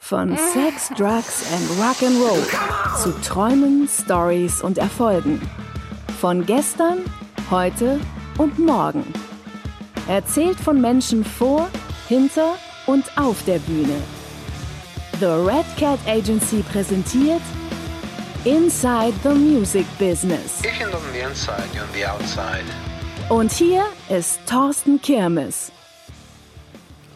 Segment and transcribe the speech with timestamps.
[0.00, 5.40] Von Sex, Drugs and Rock'n'Roll zu Träumen, Stories und Erfolgen.
[6.20, 6.98] Von gestern,
[7.50, 7.98] heute
[8.36, 9.04] und morgen.
[10.06, 11.70] Erzählt von Menschen vor,
[12.06, 14.02] hinter und auf der Bühne.
[15.20, 17.42] The Red Cat Agency präsentiert
[18.44, 20.62] Inside the Music Business.
[20.62, 22.64] You're not on the inside, you're on the outside.
[23.30, 25.72] Und hier ist Thorsten Kirmes.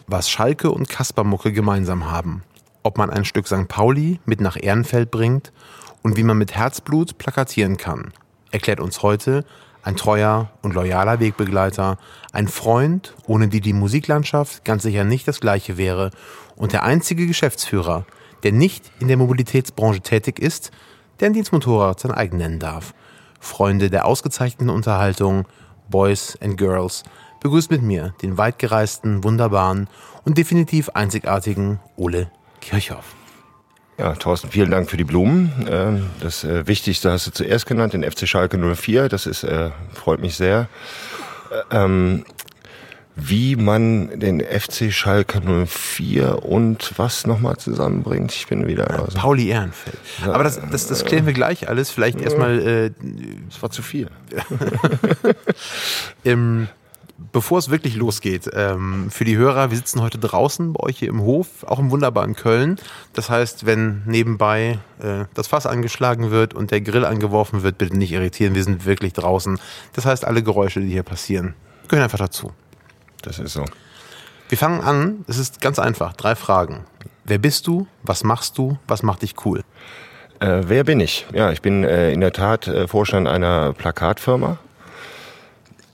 [0.07, 2.43] Was Schalke und Kaspermucke gemeinsam haben.
[2.81, 3.67] Ob man ein Stück St.
[3.67, 5.53] Pauli mit nach Ehrenfeld bringt
[6.01, 8.11] und wie man mit Herzblut plakatieren kann,
[8.49, 9.45] erklärt uns heute
[9.83, 11.99] ein treuer und loyaler Wegbegleiter,
[12.33, 16.09] ein Freund, ohne die die Musiklandschaft ganz sicher nicht das gleiche wäre
[16.55, 18.05] und der einzige Geschäftsführer,
[18.41, 20.71] der nicht in der Mobilitätsbranche tätig ist,
[21.19, 22.95] der ein Dienstmotorrad sein eigen nennen darf.
[23.39, 25.45] Freunde der ausgezeichneten Unterhaltung,
[25.89, 27.03] Boys and Girls,
[27.39, 29.87] begrüßt mit mir den weitgereisten, wunderbaren
[30.25, 32.31] und definitiv einzigartigen Ole
[32.61, 33.15] Kirchhoff.
[33.97, 35.67] Ja, Thorsten, vielen Dank für die Blumen.
[35.69, 39.09] Ähm, das äh, Wichtigste hast du zuerst genannt, den FC Schalke 04.
[39.09, 40.69] Das ist, äh, freut mich sehr.
[41.71, 42.23] Ähm,
[43.21, 48.31] wie man den FC Schalke 04 und was nochmal zusammenbringt.
[48.33, 49.13] Ich bin wieder raus.
[49.13, 49.97] Pauli Ehrenfeld.
[50.23, 51.91] Aber das, das, das klären wir gleich alles.
[51.91, 52.59] Vielleicht erstmal.
[52.59, 52.91] Äh,
[53.49, 54.09] das war zu viel.
[56.25, 56.67] ähm,
[57.31, 61.09] bevor es wirklich losgeht, ähm, für die Hörer, wir sitzen heute draußen bei euch hier
[61.09, 62.77] im Hof, auch im wunderbaren Köln.
[63.13, 67.97] Das heißt, wenn nebenbei äh, das Fass angeschlagen wird und der Grill angeworfen wird, bitte
[67.97, 69.59] nicht irritieren, wir sind wirklich draußen.
[69.93, 71.53] Das heißt, alle Geräusche, die hier passieren,
[71.87, 72.51] gehören einfach dazu.
[73.21, 73.65] Das ist so.
[74.49, 76.85] Wir fangen an, es ist ganz einfach, drei Fragen.
[77.23, 77.87] Wer bist du?
[78.03, 78.77] Was machst du?
[78.87, 79.63] Was macht dich cool?
[80.39, 81.27] Äh, wer bin ich?
[81.33, 84.57] Ja, ich bin äh, in der Tat äh, Vorstand einer Plakatfirma,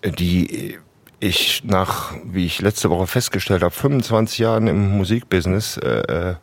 [0.04, 0.78] die
[1.20, 6.36] ich nach, wie ich letzte Woche festgestellt habe, 25 Jahren im Musikbusiness äh, äh,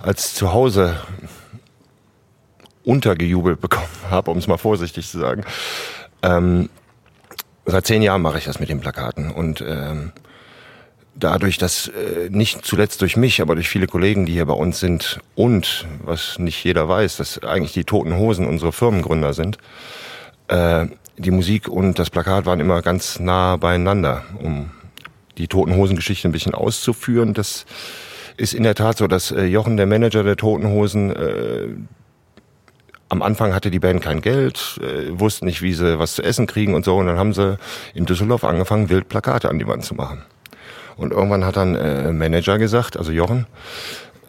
[0.00, 1.00] als Zuhause
[2.84, 5.44] untergejubelt bekommen habe, um es mal vorsichtig zu sagen.
[6.22, 6.68] Ähm,
[7.70, 10.12] seit zehn Jahren mache ich das mit den Plakaten und ähm,
[11.14, 14.80] dadurch, dass äh, nicht zuletzt durch mich, aber durch viele Kollegen, die hier bei uns
[14.80, 19.58] sind und was nicht jeder weiß, dass eigentlich die Toten Hosen unsere Firmengründer sind,
[20.48, 20.86] äh,
[21.16, 24.70] die Musik und das Plakat waren immer ganz nah beieinander, um
[25.36, 27.34] die Toten Hosen Geschichte ein bisschen auszuführen.
[27.34, 27.66] Das
[28.36, 31.68] ist in der Tat so, dass äh, Jochen, der Manager der Toten Hosen, äh,
[33.08, 36.46] am Anfang hatte die Band kein Geld, äh, wussten nicht, wie sie was zu essen
[36.46, 36.96] kriegen und so.
[36.96, 37.58] Und dann haben sie
[37.94, 40.22] in Düsseldorf angefangen, wild Plakate an die Wand zu machen.
[40.96, 43.46] Und irgendwann hat dann äh, Manager gesagt, also Jochen,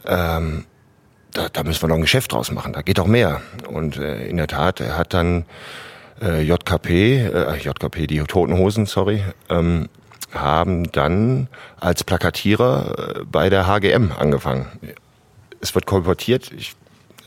[0.05, 0.65] ähm,
[1.33, 3.41] da, da müssen wir noch ein Geschäft draus machen, da geht doch mehr.
[3.67, 5.45] Und äh, in der Tat, er hat dann
[6.21, 9.89] äh, JKP, äh, JKP, die Toten Hosen, sorry, ähm,
[10.33, 11.47] haben dann
[11.79, 14.67] als Plakatierer äh, bei der HGM angefangen.
[15.61, 16.75] Es wird kolportiert, ich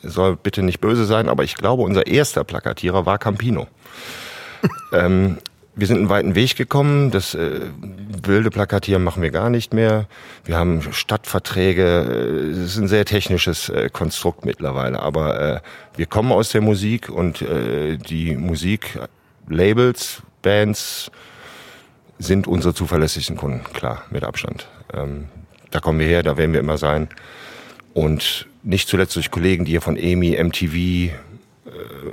[0.03, 3.67] soll bitte nicht böse sein, aber ich glaube, unser erster Plakatierer war Campino.
[4.93, 5.39] ähm,
[5.75, 7.11] wir sind einen weiten Weg gekommen.
[7.11, 7.61] Das äh,
[8.23, 10.07] wilde Plakatieren machen wir gar nicht mehr.
[10.45, 12.51] Wir haben Stadtverträge.
[12.53, 15.01] Es ist ein sehr technisches äh, Konstrukt mittlerweile.
[15.01, 15.61] Aber äh,
[15.97, 21.11] wir kommen aus der Musik und äh, die Musiklabels, Bands
[22.19, 23.65] sind unsere zuverlässigsten Kunden.
[23.73, 24.69] Klar, mit Abstand.
[24.93, 25.29] Ähm,
[25.71, 27.09] da kommen wir her, da werden wir immer sein.
[27.95, 31.13] Und nicht zuletzt durch Kollegen, die hier von EMI, MTV,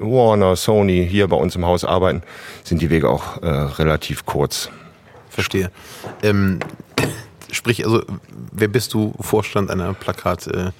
[0.01, 2.23] Warner, Sony hier bei uns im Haus arbeiten,
[2.63, 4.69] sind die Wege auch äh, relativ kurz.
[5.29, 5.71] Verstehe.
[6.23, 6.59] Ähm,
[7.51, 8.03] sprich, also,
[8.51, 9.13] wer bist du?
[9.19, 10.47] Vorstand einer Plakat?
[10.47, 10.71] Äh,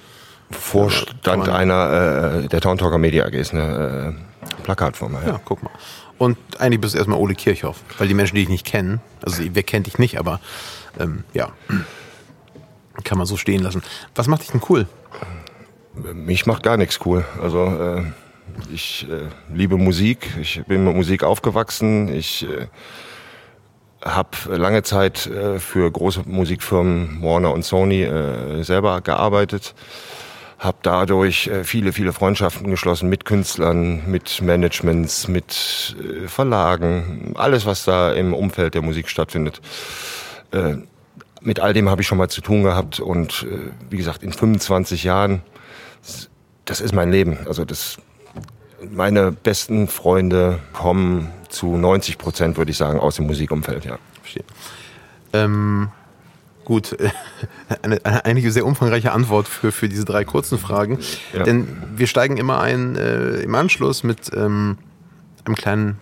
[0.50, 5.20] Vorstand einer, äh, der Town Talker Media AG ist eine äh, Plakatfirma.
[5.22, 5.28] Ja.
[5.28, 5.70] ja, guck mal.
[6.18, 9.42] Und eigentlich bist du erstmal Ole Kirchhoff, weil die Menschen, die dich nicht kennen, also
[9.52, 10.40] wer kennt dich nicht, aber
[10.98, 11.50] ähm, ja,
[13.04, 13.82] kann man so stehen lassen.
[14.14, 14.86] Was macht dich denn cool?
[15.94, 17.24] Mich macht gar nichts cool.
[17.42, 18.02] Also äh,
[18.72, 22.66] ich äh, liebe Musik, ich bin mit Musik aufgewachsen, ich äh,
[24.04, 29.74] habe lange Zeit äh, für große Musikfirmen Warner und Sony äh, selber gearbeitet,
[30.58, 37.66] habe dadurch äh, viele, viele Freundschaften geschlossen mit Künstlern, mit Managements, mit äh, Verlagen, alles,
[37.66, 39.60] was da im Umfeld der Musik stattfindet.
[40.52, 40.76] Äh,
[41.42, 44.32] mit all dem habe ich schon mal zu tun gehabt und äh, wie gesagt, in
[44.32, 45.42] 25 Jahren,
[46.70, 47.36] das ist mein Leben.
[47.46, 47.98] Also das
[48.88, 53.98] meine besten Freunde kommen zu 90 Prozent, würde ich sagen, aus dem Musikumfeld, ja.
[54.22, 54.44] Verstehe.
[55.32, 55.88] Ähm,
[56.64, 56.96] gut,
[57.82, 61.00] eine, eine, einige sehr umfangreiche Antwort für, für diese drei kurzen Fragen.
[61.34, 61.42] Ja.
[61.42, 64.78] Denn wir steigen immer ein äh, im Anschluss mit ähm,
[65.44, 65.98] einem kleinen,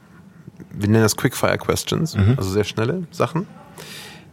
[0.70, 2.35] wir nennen das Quickfire Questions, mhm.
[2.37, 3.47] also sehr schnelle Sachen.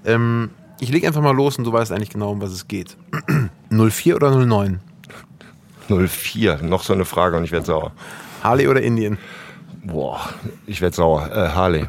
[0.04, 0.50] Ähm,
[0.82, 2.98] ich lege einfach mal los und du weißt eigentlich genau, um was es geht.
[3.70, 4.82] 04 oder 09?
[5.90, 7.92] 04, noch so eine Frage und ich werde sauer.
[8.44, 9.18] Harley oder Indien?
[9.84, 10.30] Boah,
[10.66, 11.30] ich werde sauer.
[11.32, 11.86] Äh, Harley.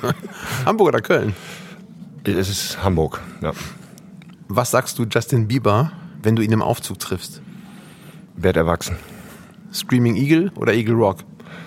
[0.66, 1.34] Hamburg oder Köln?
[2.24, 3.52] Es ist Hamburg, ja.
[4.48, 5.92] Was sagst du Justin Bieber,
[6.22, 7.40] wenn du ihn im Aufzug triffst?
[8.36, 8.96] Werd erwachsen.
[9.72, 11.18] Screaming Eagle oder Eagle Rock?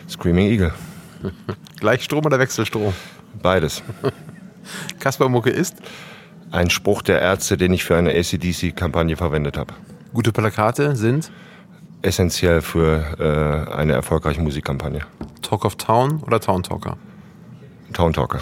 [0.09, 0.74] Screaming Eagle.
[1.80, 2.94] Gleichstrom oder Wechselstrom?
[3.42, 3.83] Beides.
[5.00, 5.75] Kaspar Mucke ist?
[6.51, 9.74] Ein Spruch der Ärzte, den ich für eine ACDC-Kampagne verwendet habe.
[10.13, 11.31] Gute Plakate sind?
[12.01, 15.01] Essentiell für äh, eine erfolgreiche Musikkampagne.
[15.41, 16.97] Talk of Town oder Town Talker?
[17.94, 18.39] Town Talker.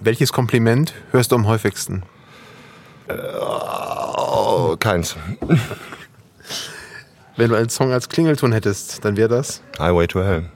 [0.00, 2.02] Welches Kompliment hörst du am häufigsten?
[3.40, 5.16] Oh, keins.
[7.36, 9.62] Wenn du einen Song als Klingelton hättest, dann wäre das?
[9.78, 10.50] Highway to Hell.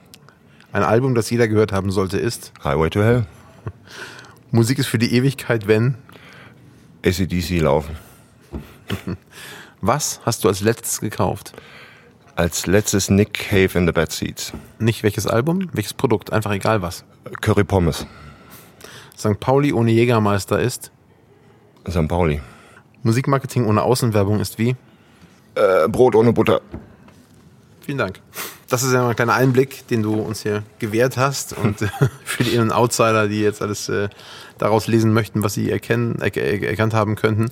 [0.71, 2.51] Ein Album, das jeder gehört haben sollte, ist?
[2.63, 3.25] Highway to Hell.
[4.51, 5.95] Musik ist für die Ewigkeit, wenn?
[7.05, 7.97] ACDC laufen.
[9.81, 11.53] Was hast du als letztes gekauft?
[12.35, 14.53] Als letztes Nick Cave in the Bad Seats.
[14.79, 17.03] Nicht welches Album, welches Produkt, einfach egal was.
[17.41, 18.05] Curry Pommes.
[19.17, 19.39] St.
[19.39, 20.91] Pauli ohne Jägermeister ist?
[21.89, 22.07] St.
[22.07, 22.41] Pauli.
[23.03, 24.75] Musikmarketing ohne Außenwerbung ist wie?
[25.55, 26.61] Äh, Brot ohne Butter.
[27.81, 28.19] Vielen Dank.
[28.69, 31.53] Das ist ja mal ein kleiner Einblick, den du uns hier gewährt hast.
[31.57, 31.87] Und äh,
[32.23, 34.09] für die Innen Outsider, die jetzt alles äh,
[34.57, 37.49] daraus lesen möchten, was sie erkennen, er, er, erkannt haben könnten.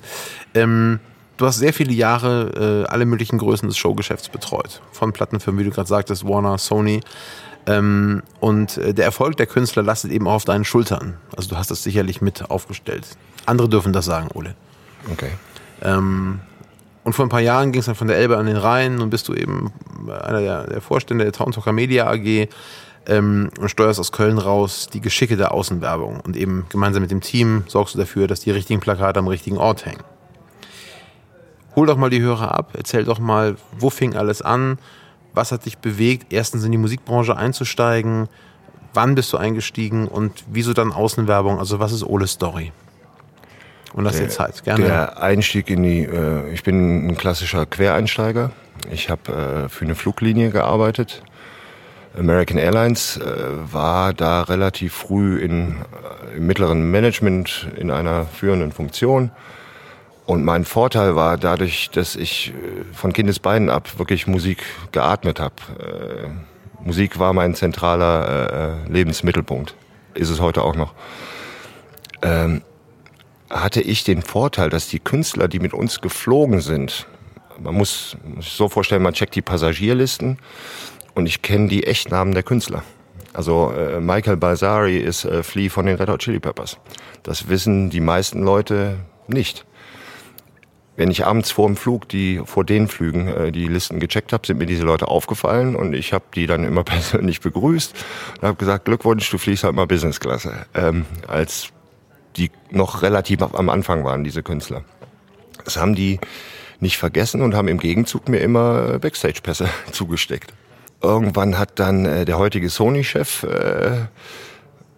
[0.54, 1.00] Ähm,
[1.36, 4.80] du hast sehr viele Jahre äh, alle möglichen Größen des Showgeschäfts betreut.
[4.92, 7.00] Von Plattenfirmen, wie du gerade sagtest, Warner, Sony.
[7.66, 11.16] Ähm, und äh, der Erfolg der Künstler lastet eben auch auf deinen Schultern.
[11.36, 13.06] Also du hast das sicherlich mit aufgestellt.
[13.44, 14.54] Andere dürfen das sagen, Ole.
[15.12, 15.30] Okay.
[15.82, 16.40] Ähm,
[17.04, 19.10] und vor ein paar Jahren ging es dann von der Elbe an den Rhein und
[19.10, 19.72] bist du eben
[20.22, 22.48] einer der, der Vorstände der Town Talker Media AG
[23.06, 26.20] ähm, und steuerst aus Köln raus die Geschicke der Außenwerbung.
[26.20, 29.58] Und eben gemeinsam mit dem Team sorgst du dafür, dass die richtigen Plakate am richtigen
[29.58, 30.02] Ort hängen.
[31.76, 34.78] Hol doch mal die Hörer ab, erzähl doch mal, wo fing alles an,
[35.34, 38.28] was hat dich bewegt, erstens in die Musikbranche einzusteigen,
[38.94, 42.72] wann bist du eingestiegen und wieso dann Außenwerbung, also was ist Oles Story?
[43.92, 44.84] Und lass dir Zeit, gerne.
[44.84, 48.52] Der Einstieg in die, äh, ich bin ein klassischer Quereinsteiger.
[48.90, 51.22] Ich habe äh, für eine Fluglinie gearbeitet.
[52.18, 53.22] American Airlines äh,
[53.72, 55.76] war da relativ früh in,
[56.32, 59.30] äh, im mittleren Management in einer führenden Funktion.
[60.26, 65.54] Und mein Vorteil war dadurch, dass ich äh, von Kindesbeinen ab wirklich Musik geatmet habe.
[65.78, 69.74] Äh, Musik war mein zentraler äh, Lebensmittelpunkt.
[70.14, 70.94] Ist es heute auch noch.
[72.22, 72.62] Ähm,
[73.50, 77.06] hatte ich den Vorteil, dass die Künstler, die mit uns geflogen sind,
[77.58, 80.38] man muss sich so vorstellen, man checkt die Passagierlisten
[81.14, 82.82] und ich kenne die Echtnamen der Künstler.
[83.32, 86.78] Also äh, Michael Balsari ist äh, Flea von den Red Hot Chili Peppers.
[87.22, 89.64] Das wissen die meisten Leute nicht.
[90.96, 94.46] Wenn ich abends vor dem Flug, die vor den Flügen äh, die Listen gecheckt habe,
[94.46, 97.94] sind mir diese Leute aufgefallen und ich habe die dann immer persönlich begrüßt
[98.40, 100.66] und habe gesagt, Glückwunsch, du fliegst halt mal Businessklasse.
[100.74, 101.68] Ähm, als
[102.36, 104.84] die noch relativ am Anfang waren, diese Künstler.
[105.64, 106.18] Das haben die
[106.80, 110.52] nicht vergessen und haben im Gegenzug mir immer Backstage-Pässe zugesteckt.
[111.02, 114.06] Irgendwann hat dann äh, der heutige Sony-Chef, äh,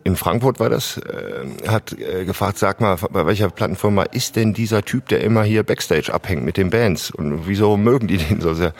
[0.08, 4.54] in Frankfurt war das, äh, hat äh, gefragt, sag mal, bei welcher Plattenfirma ist denn
[4.54, 7.10] dieser Typ, der immer hier Backstage abhängt mit den Bands?
[7.10, 8.72] Und wieso mögen die den so sehr?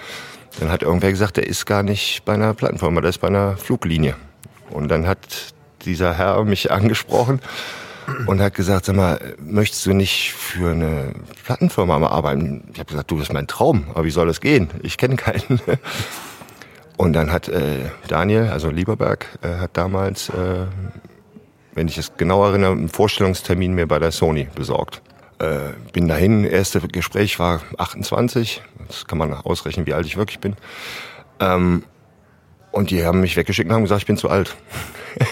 [0.59, 3.59] Dann hat irgendwer gesagt, der ist gar nicht bei einer Plattenfirma, der ist bei einer
[3.59, 4.17] Fluglinie.
[4.71, 5.53] Und dann hat
[5.85, 7.41] dieser Herr mich angesprochen
[8.27, 11.13] und hat gesagt, sag mal, möchtest du nicht für eine
[11.45, 12.71] Plattenfirma mal arbeiten?
[12.73, 14.71] Ich habe gesagt, du, das ist mein Traum, aber wie soll das gehen?
[14.83, 15.61] Ich kenne keinen.
[16.99, 20.67] Und dann hat äh, Daniel, also Lieberberg, äh, hat damals, äh,
[21.75, 25.03] wenn ich es genau erinnere, einen Vorstellungstermin mir bei der Sony besorgt.
[25.39, 30.41] Äh, bin dahin, erste Gespräch war 28, das kann man ausrechnen, wie alt ich wirklich
[30.41, 30.57] bin.
[31.41, 31.85] Ähm,
[32.73, 34.57] und die haben mich weggeschickt und haben gesagt, ich bin zu alt.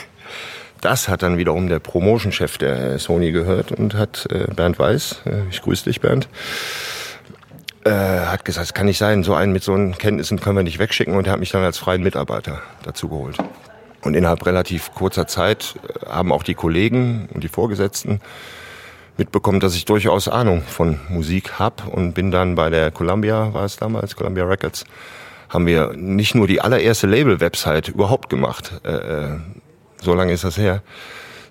[0.82, 5.48] Das hat dann wiederum der Promotion-Chef der Sony gehört und hat äh, Bernd Weiß, äh,
[5.50, 6.28] ich grüße dich Bernd,
[7.84, 10.62] äh, hat gesagt, es kann nicht sein, so einen mit so einen Kenntnissen können wir
[10.62, 13.38] nicht wegschicken und er hat mich dann als freien Mitarbeiter dazu geholt.
[14.06, 18.20] Und innerhalb relativ kurzer Zeit äh, haben auch die Kollegen und die Vorgesetzten
[19.16, 23.64] mitbekommen, dass ich durchaus Ahnung von Musik hab und bin dann bei der Columbia, war
[23.64, 24.84] es damals, Columbia Records,
[25.48, 29.38] haben wir nicht nur die allererste Label-Website überhaupt gemacht, äh, äh
[30.02, 30.82] so lange ist das her,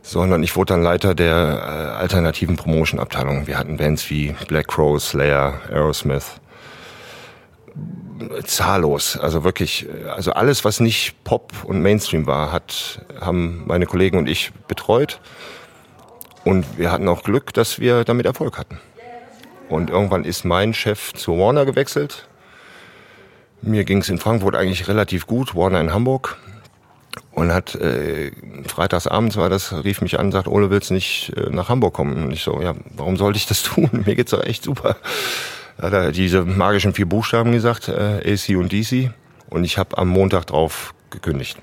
[0.04, 3.48] sondern ich wurde dann Leiter der äh, alternativen Promotion-Abteilung.
[3.48, 6.40] Wir hatten Bands wie Black Crow, Slayer, Aerosmith,
[8.46, 14.18] zahllos, also wirklich, also alles, was nicht Pop und Mainstream war, hat, haben meine Kollegen
[14.18, 15.20] und ich betreut.
[16.44, 18.80] Und wir hatten auch Glück, dass wir damit Erfolg hatten.
[19.68, 22.28] Und irgendwann ist mein Chef zu Warner gewechselt.
[23.62, 26.38] Mir ging es in Frankfurt eigentlich relativ gut, Warner in Hamburg.
[27.32, 28.32] Und hat äh,
[28.68, 32.26] freitagsabends war das, rief mich an, sagt, Ole, willst nicht äh, nach Hamburg kommen?
[32.26, 33.90] Und ich so, ja, warum sollte ich das tun?
[34.06, 34.98] Mir geht's doch echt super.
[35.82, 39.12] Hat er diese magischen vier Buchstaben gesagt, äh, AC und DC.
[39.50, 41.58] Und ich habe am Montag drauf gekündigt.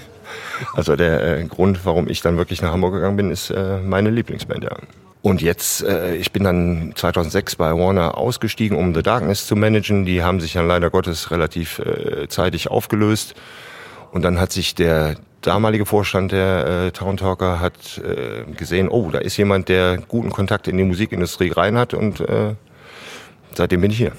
[0.74, 4.10] also der äh, Grund, warum ich dann wirklich nach Hamburg gegangen bin, ist äh, meine
[4.10, 4.76] Lieblingsband, ja.
[5.20, 10.04] Und jetzt, äh, ich bin dann 2006 bei Warner ausgestiegen, um The Darkness zu managen.
[10.04, 13.34] Die haben sich dann leider Gottes relativ äh, zeitig aufgelöst.
[14.12, 19.10] Und dann hat sich der damalige Vorstand der äh, Town Talker hat äh, gesehen, oh,
[19.10, 22.54] da ist jemand, der guten Kontakt in die Musikindustrie rein hat und äh,
[23.58, 24.12] seitdem bin ich hier.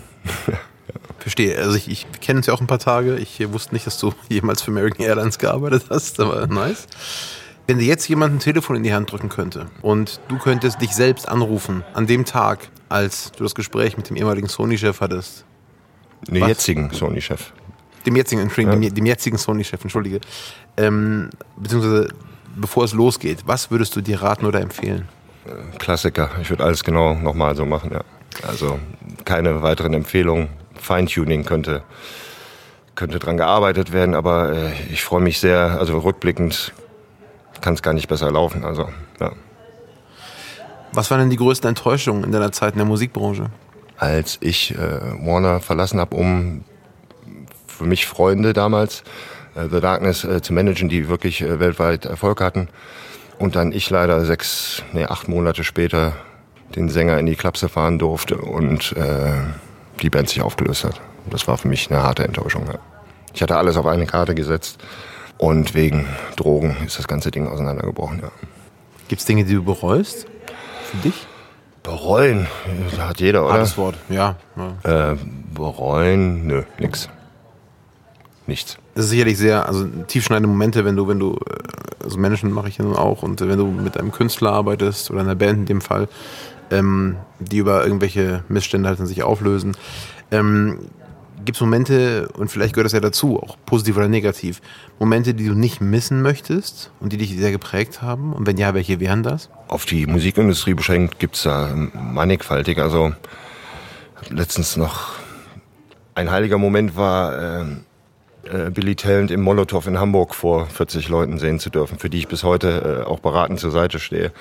[1.18, 1.58] Verstehe.
[1.58, 3.16] Also ich, ich kenne uns ja auch ein paar Tage.
[3.16, 6.88] Ich wusste nicht, dass du jemals für American Airlines gearbeitet hast, aber nice.
[7.68, 10.96] Wenn dir jetzt jemand ein Telefon in die Hand drücken könnte und du könntest dich
[10.96, 15.46] selbst anrufen an dem Tag, als du das Gespräch mit dem ehemaligen Sony-Chef hattest.
[16.28, 17.54] Den jetzigen Sony-Chef.
[18.06, 18.90] Dem jetzigen, Entschuldigung, ja.
[18.90, 20.20] dem, dem, jetzigen Sony-Chef, entschuldige.
[20.78, 22.10] Ähm, beziehungsweise
[22.56, 25.08] bevor es losgeht, was würdest du dir raten oder empfehlen?
[25.78, 26.32] Klassiker.
[26.42, 28.04] Ich würde alles genau nochmal so machen, ja.
[28.48, 28.80] Also
[29.26, 30.50] keine weiteren Empfehlungen.
[30.76, 31.84] Feintuning könnte,
[32.96, 36.74] könnte dran gearbeitet werden, aber äh, ich freue mich sehr, also rückblickend
[37.62, 38.64] kann es gar nicht besser laufen.
[38.64, 39.34] Also, ja.
[40.94, 43.48] Was waren denn die größten Enttäuschungen in deiner Zeit in der Musikbranche?
[43.98, 46.64] Als ich äh, Warner verlassen habe, um
[47.68, 49.04] für mich Freunde damals
[49.56, 52.70] äh, The Darkness äh, zu managen, die wirklich äh, weltweit Erfolg hatten.
[53.38, 56.14] Und dann ich leider sechs, nee, acht Monate später
[56.76, 59.34] den Sänger in die Klapse fahren durfte und äh,
[60.02, 61.02] die Band sich aufgelöst hat.
[61.30, 62.66] Das war für mich eine harte Enttäuschung.
[62.68, 62.80] Ja.
[63.34, 64.80] Ich hatte alles auf eine Karte gesetzt
[65.38, 68.20] und wegen Drogen ist das ganze Ding auseinandergebrochen.
[68.22, 68.32] Ja.
[69.08, 70.28] Gibt es Dinge, die du bereust?
[70.92, 71.28] Für dich?
[71.84, 72.48] Bereuen,
[72.90, 73.54] das hat jeder, oder?
[73.54, 74.36] Hartes Wort, ja.
[74.84, 75.12] ja.
[75.12, 75.18] Äh,
[75.54, 77.10] bereuen, nö, nix.
[78.48, 78.78] Nichts.
[78.96, 82.68] Das ist sicherlich sehr, also tiefschneidende Momente, wenn du, wenn du, äh, also Menschen mache
[82.68, 85.66] ich ja nun auch, und wenn du mit einem Künstler arbeitest oder einer Band in
[85.68, 86.10] dem Fall,
[86.72, 89.76] ähm, die über irgendwelche Missstände halt sich auflösen.
[90.32, 90.80] Ähm,
[91.46, 94.62] Gibt es Momente, und vielleicht gehört das ja dazu, auch positiv oder negativ,
[95.00, 98.34] Momente, die du nicht missen möchtest und die dich sehr geprägt haben?
[98.34, 99.50] Und wenn ja, welche wären das?
[99.70, 102.80] Auf die Musikindustrie beschränkt gibt es da mannigfaltig.
[102.80, 103.14] Also
[104.30, 105.14] letztens noch
[106.14, 107.66] ein heiliger Moment war, äh,
[108.44, 112.18] äh, Billy Talent im Molotow in Hamburg vor 40 Leuten sehen zu dürfen, für die
[112.18, 114.32] ich bis heute äh, auch beratend zur Seite stehe.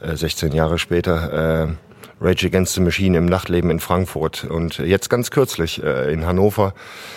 [0.00, 1.68] 16 äh, Jahre später.
[1.68, 1.74] Äh,
[2.20, 6.74] Rage Against the Machine im Nachtleben in Frankfurt und jetzt ganz kürzlich äh, in Hannover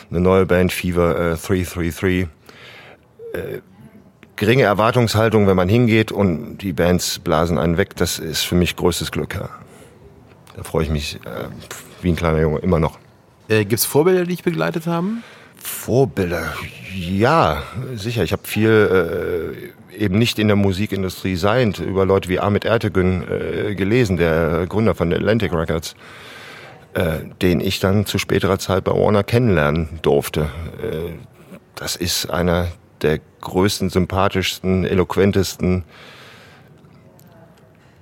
[0.10, 2.28] eine neue Band Fever äh, 333.
[3.34, 3.62] Äh,
[4.36, 8.76] geringe Erwartungshaltung, wenn man hingeht und die Bands blasen einen weg, das ist für mich
[8.76, 9.36] größtes Glück.
[9.36, 9.50] Ja.
[10.56, 11.48] Da freue ich mich äh,
[12.02, 13.00] wie ein kleiner Junge immer noch.
[13.48, 15.24] Äh, Gibt es Vorbilder, die dich begleitet haben?
[15.58, 16.54] Vorbilder,
[16.96, 17.64] ja,
[17.96, 18.24] sicher.
[18.24, 23.24] Ich habe viel äh, eben nicht in der Musikindustrie seiend über Leute wie Ahmet Ertegün
[23.27, 25.95] äh, gelesen, der Gründer von Atlantic Records,
[26.93, 30.50] äh, den ich dann zu späterer Zeit bei Warner kennenlernen durfte.
[30.81, 31.13] Äh,
[31.75, 32.67] das ist einer
[33.01, 35.83] der größten, sympathischsten, eloquentesten,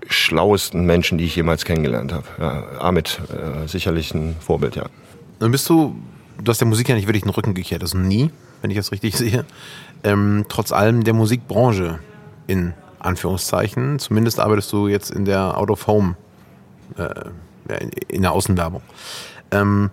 [0.08, 2.26] schlauesten Menschen, die ich jemals kennengelernt habe.
[2.40, 4.86] Ja, Ahmet, äh, sicherlich ein Vorbild, ja.
[5.40, 5.96] Dann bist du
[6.44, 8.32] du hast der Musik ja nicht wirklich den Rücken gekehrt, also nie,
[8.62, 9.46] wenn ich das richtig sehe.
[10.04, 12.00] Ähm, trotz allem der Musikbranche
[12.48, 14.00] in Anführungszeichen.
[14.00, 16.16] Zumindest arbeitest du jetzt in der Out of Home,
[16.98, 17.10] äh,
[18.08, 18.82] in der Außenwerbung.
[19.52, 19.90] Ähm,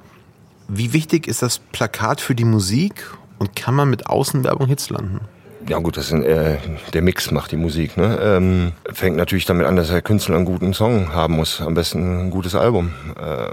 [0.69, 5.21] wie wichtig ist das Plakat für die Musik und kann man mit Außenwerbung Hits landen?
[5.69, 6.59] Ja gut, das ist, äh,
[6.93, 7.97] der Mix macht die Musik.
[7.97, 8.19] Ne?
[8.23, 12.27] Ähm, fängt natürlich damit an, dass der Künstler einen guten Song haben muss, am besten
[12.27, 12.93] ein gutes Album.
[13.19, 13.49] Äh,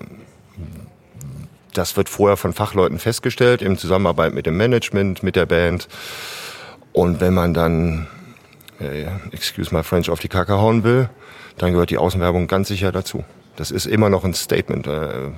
[1.74, 5.88] das wird vorher von Fachleuten festgestellt, in Zusammenarbeit mit dem Management, mit der Band.
[6.92, 8.08] Und wenn man dann,
[8.80, 11.10] äh, excuse my French, auf die Kacke hauen will,
[11.58, 13.24] dann gehört die Außenwerbung ganz sicher dazu.
[13.56, 14.88] Das ist immer noch ein Statement.
[14.88, 15.32] Äh,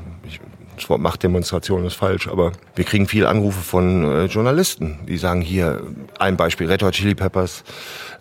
[0.75, 5.39] das Wort Machtdemonstration ist falsch, aber wir kriegen viele Anrufe von äh, Journalisten, die sagen
[5.39, 5.82] hier,
[6.20, 7.63] ein Beispiel, Red Hot Chili Peppers,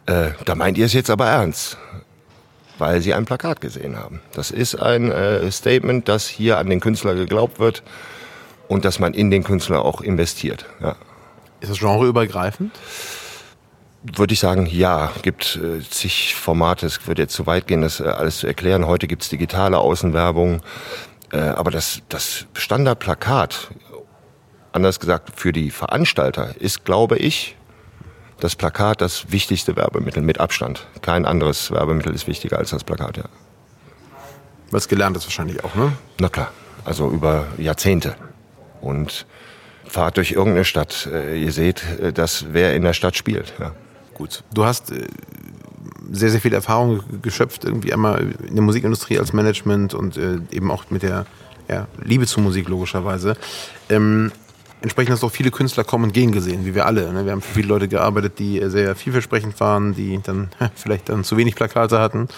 [0.06, 1.78] da meint ihr es jetzt aber ernst
[2.78, 4.21] weil sie ein Plakat gesehen haben.
[4.33, 7.83] Das ist ein äh, Statement, dass hier an den Künstler geglaubt wird
[8.69, 10.66] und dass man in den Künstler auch investiert.
[10.81, 10.97] Ja.
[11.61, 12.73] Ist das genreübergreifend?
[14.02, 15.12] Würde ich sagen, ja.
[15.23, 16.87] Gibt äh, zig Formate.
[16.87, 18.87] Es würde jetzt zu weit gehen, das äh, alles zu erklären.
[18.87, 20.61] Heute gibt es digitale Außenwerbung.
[21.33, 23.71] Äh, aber das, das Standardplakat,
[24.73, 27.57] anders gesagt, für die Veranstalter ist, glaube ich,
[28.40, 30.86] das Plakat das wichtigste Werbemittel mit Abstand.
[31.02, 33.24] Kein anderes Werbemittel ist wichtiger als das Plakat, ja.
[34.70, 35.92] Was gelernt ist wahrscheinlich auch, ne?
[36.18, 36.50] Na klar,
[36.84, 38.16] also über Jahrzehnte.
[38.80, 39.26] Und
[39.86, 41.08] fahrt durch irgendeine Stadt.
[41.12, 43.54] Äh, ihr seht, äh, dass wer in der Stadt spielt.
[43.60, 43.72] Ja.
[44.14, 44.42] Gut.
[44.52, 45.06] Du hast äh,
[46.10, 50.84] sehr, sehr viel Erfahrung geschöpft, irgendwie einmal in der Musikindustrie als Management und eben auch
[50.90, 51.26] mit der
[51.68, 53.36] ja, Liebe zur Musik logischerweise.
[53.88, 54.30] Ähm,
[54.84, 57.10] entsprechend hast du auch viele Künstler kommen und gehen gesehen, wie wir alle.
[57.12, 57.24] Ne?
[57.24, 61.36] Wir haben für viele Leute gearbeitet, die sehr vielversprechend waren, die dann vielleicht dann zu
[61.38, 62.28] wenig Plakate hatten.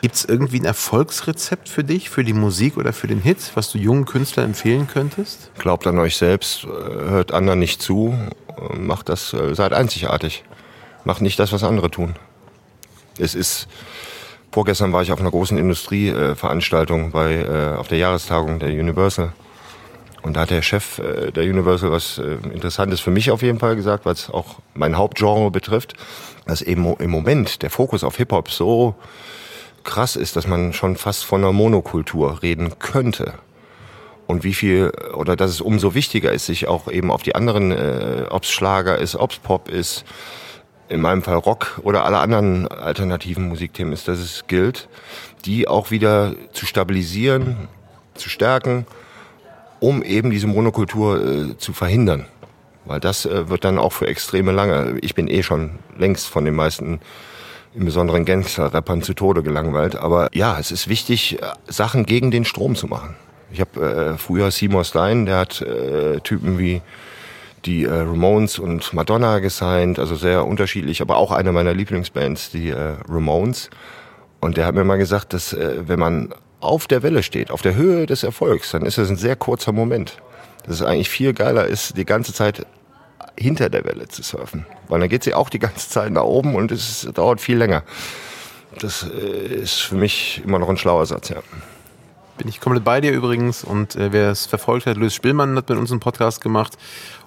[0.00, 3.72] Gibt es irgendwie ein Erfolgsrezept für dich, für die Musik oder für den Hit, was
[3.72, 5.50] du jungen Künstlern empfehlen könntest?
[5.58, 8.14] Glaubt an euch selbst, äh, hört anderen nicht zu,
[8.48, 10.44] äh, macht das, äh, seid einzigartig.
[11.04, 12.14] Macht nicht das, was andere tun.
[13.18, 13.66] Es ist,
[14.52, 19.32] vorgestern war ich auf einer großen Industrieveranstaltung bei, auf der Jahrestagung der Universal.
[20.26, 22.18] Und da hat der Chef der Universal was
[22.52, 25.94] Interessantes für mich auf jeden Fall gesagt, was auch mein Hauptgenre betrifft,
[26.46, 28.96] dass eben im Moment der Fokus auf Hip-Hop so
[29.84, 33.34] krass ist, dass man schon fast von einer Monokultur reden könnte.
[34.26, 37.70] Und wie viel, oder dass es umso wichtiger ist, sich auch eben auf die anderen,
[37.70, 40.04] äh, ob's Schlager ist, ob's Pop ist,
[40.88, 44.88] in meinem Fall Rock oder alle anderen alternativen Musikthemen ist, dass es gilt,
[45.44, 47.68] die auch wieder zu stabilisieren,
[48.14, 48.86] zu stärken,
[49.80, 52.26] um eben diese Monokultur äh, zu verhindern.
[52.84, 54.98] Weil das äh, wird dann auch für extreme lange.
[55.00, 57.00] Ich bin eh schon längst von den meisten
[57.74, 59.96] im besonderen Gangster-Rappern zu Tode gelangweilt.
[59.96, 63.16] Aber ja, es ist wichtig, äh, Sachen gegen den Strom zu machen.
[63.50, 66.82] Ich habe äh, früher Seymour Stein, der hat äh, Typen wie
[67.64, 72.70] die äh, Ramones und Madonna gesigned, also sehr unterschiedlich, aber auch eine meiner Lieblingsbands, die
[72.70, 73.70] äh, Ramones.
[74.40, 76.34] Und der hat mir mal gesagt, dass äh, wenn man
[76.66, 79.72] auf der Welle steht, auf der Höhe des Erfolgs, dann ist das ein sehr kurzer
[79.72, 80.16] Moment.
[80.66, 82.66] Dass es eigentlich viel geiler ist, die ganze Zeit
[83.38, 84.66] hinter der Welle zu surfen.
[84.88, 87.82] Weil dann geht sie auch die ganze Zeit nach oben und es dauert viel länger.
[88.80, 91.38] Das äh, ist für mich immer noch ein schlauer Satz, ja.
[92.38, 95.68] Bin ich komplett bei dir übrigens und äh, wer es verfolgt hat, Luis Spillmann hat
[95.68, 96.76] mit uns einen Podcast gemacht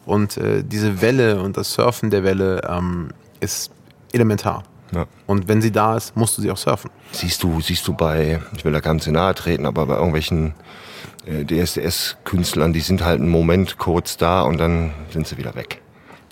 [0.06, 3.71] und äh, diese Welle und das Surfen der Welle ähm, ist
[4.12, 4.63] elementar.
[4.93, 5.06] Ja.
[5.28, 6.89] Und wenn sie da ist, musst du sie auch surfen.
[7.12, 10.54] Siehst du, siehst du bei, ich will da ganz nahe treten, aber bei irgendwelchen
[11.25, 15.82] äh, DSDS-Künstlern, die sind halt einen Moment kurz da und dann sind sie wieder weg.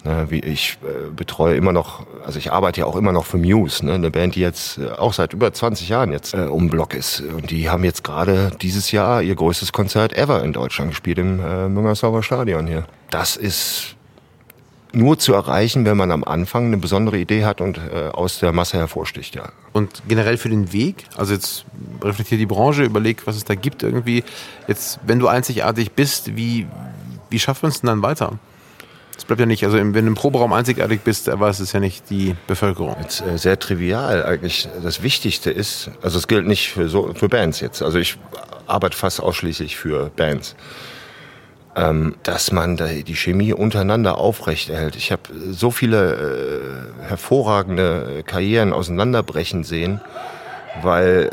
[0.04, 3.38] Ne, wie ich äh, betreue immer noch, also ich arbeite ja auch immer noch für
[3.38, 6.70] Muse, ne, eine Band, die jetzt äh, auch seit über 20 Jahren jetzt äh, um
[6.70, 7.20] Block ist.
[7.20, 11.42] Und die haben jetzt gerade dieses Jahr ihr größtes Konzert ever in Deutschland gespielt im
[11.42, 12.86] äh, Müngersdorfer Stadion hier.
[13.10, 13.97] Das ist
[14.98, 18.52] nur zu erreichen, wenn man am Anfang eine besondere Idee hat und äh, aus der
[18.52, 19.50] Masse hervorsticht, ja.
[19.74, 21.66] Und generell für den Weg, also jetzt
[22.02, 24.24] reflektiert die Branche, überleg, was es da gibt irgendwie.
[24.68, 26.68] Jetzt, wenn du einzigartig bist, wie,
[27.30, 28.40] wie schafft man es denn dann weiter?
[29.16, 32.10] Das bleibt ja nicht, also wenn du im Proberaum einzigartig bist, weiß es ja nicht
[32.10, 32.96] die Bevölkerung.
[33.02, 34.68] Jetzt, äh, sehr trivial eigentlich.
[34.84, 37.82] Das Wichtigste ist, also es gilt nicht für, so, für Bands jetzt.
[37.82, 38.18] Also ich
[38.68, 40.56] arbeite fast ausschließlich für Bands.
[41.78, 44.96] Ähm, dass man die Chemie untereinander aufrechterhält.
[44.96, 46.16] Ich habe so viele
[47.04, 50.02] äh, hervorragende Karrieren auseinanderbrechen sehen,
[50.82, 51.30] weil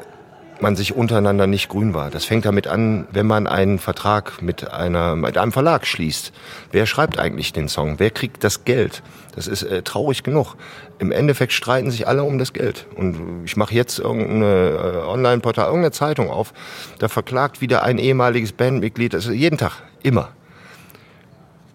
[0.60, 2.10] man sich untereinander nicht grün war.
[2.10, 6.32] Das fängt damit an, wenn man einen Vertrag mit, einer, mit einem Verlag schließt.
[6.72, 7.98] Wer schreibt eigentlich den Song?
[7.98, 9.02] Wer kriegt das Geld?
[9.34, 10.56] Das ist äh, traurig genug.
[10.98, 12.86] Im Endeffekt streiten sich alle um das Geld.
[12.96, 16.52] Und ich mache jetzt irgendeine äh, Online-Portal, irgendeine Zeitung auf.
[16.98, 19.14] Da verklagt wieder ein ehemaliges Bandmitglied.
[19.14, 19.72] Also jeden Tag,
[20.04, 20.30] immer.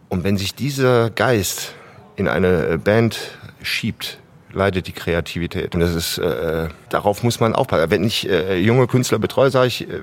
[0.07, 1.73] Und wenn sich dieser Geist
[2.15, 4.19] in eine äh, Band schiebt,
[4.51, 5.75] leidet die Kreativität.
[5.75, 7.91] Und das ist, äh, darauf muss man aufpassen.
[7.91, 10.01] Wenn ich äh, junge Künstler betreue, sage ich, äh,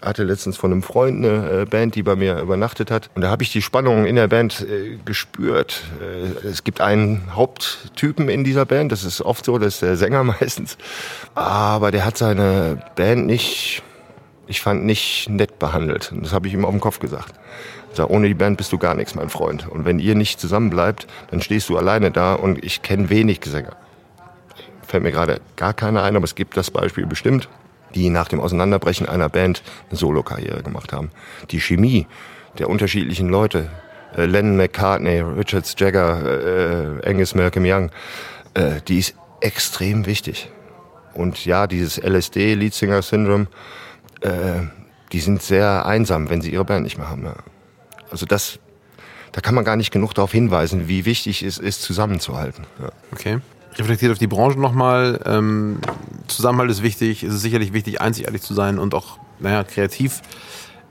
[0.00, 3.10] hatte letztens von einem Freund eine äh, Band, die bei mir übernachtet hat.
[3.14, 5.82] Und da habe ich die Spannung in der Band äh, gespürt.
[6.00, 9.96] Äh, es gibt einen Haupttypen in dieser Band, das ist oft so, das ist der
[9.96, 10.76] Sänger meistens.
[11.34, 13.82] Aber der hat seine Band nicht,
[14.48, 16.12] ich fand, nicht nett behandelt.
[16.12, 17.34] Und das habe ich ihm auf den Kopf gesagt.
[17.92, 19.68] Sag, ohne die Band bist du gar nichts, mein Freund.
[19.68, 23.40] Und wenn ihr nicht zusammen bleibt, dann stehst du alleine da und ich kenne wenig
[23.44, 23.76] Sänger.
[24.86, 27.48] Fällt mir gerade gar keiner ein, aber es gibt das Beispiel bestimmt,
[27.94, 31.10] die nach dem Auseinanderbrechen einer Band eine Solokarriere gemacht haben.
[31.50, 32.06] Die Chemie
[32.58, 33.70] der unterschiedlichen Leute,
[34.16, 37.90] äh, Lennon McCartney, Richards Jagger, äh, Angus Malcolm Young,
[38.54, 40.50] äh, die ist extrem wichtig.
[41.14, 43.48] Und ja, dieses LSD, Lead Singer Syndrome,
[44.20, 44.66] äh,
[45.12, 47.24] die sind sehr einsam, wenn sie ihre Band nicht mehr haben.
[47.24, 47.34] Ja.
[48.10, 48.58] Also das,
[49.32, 52.66] da kann man gar nicht genug darauf hinweisen, wie wichtig es ist, zusammenzuhalten.
[52.80, 52.90] Ja.
[53.12, 53.38] Okay.
[53.76, 55.20] Reflektiert auf die Branche nochmal.
[55.24, 55.78] Ähm,
[56.26, 57.22] Zusammenhalt ist wichtig.
[57.22, 60.20] Es ist sicherlich wichtig, einzigartig zu sein und auch, naja, kreativ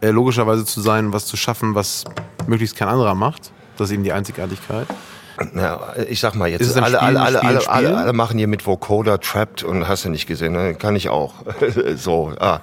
[0.01, 2.05] äh, logischerweise zu sein, was zu schaffen, was
[2.47, 3.51] möglichst kein anderer macht.
[3.77, 4.87] Das ist eben die Einzigartigkeit.
[5.55, 7.73] Ja, ich sag mal jetzt, alle, Spiel, alle, alle, Spiel, alle, Spiel?
[7.73, 10.73] alle, alle machen hier mit Vocoder Trapped und hast du nicht gesehen, ne?
[10.75, 11.33] kann ich auch.
[11.95, 12.59] so, ah,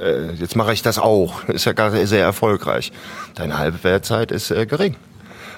[0.00, 1.44] äh, jetzt mache ich das auch.
[1.48, 2.92] Ist ja gar sehr erfolgreich.
[3.34, 4.96] Deine Halbwertzeit ist äh, gering.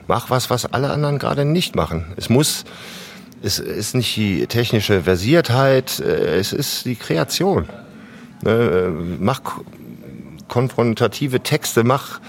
[0.07, 2.15] Mach was, was alle anderen gerade nicht machen.
[2.17, 2.65] Es muss,
[3.43, 7.69] es ist nicht die technische Versiertheit, äh, es ist die Kreation.
[8.43, 8.51] Ne?
[8.51, 8.89] äh,
[9.21, 9.65] Mach ko-
[10.49, 12.21] konfrontative Texte, mach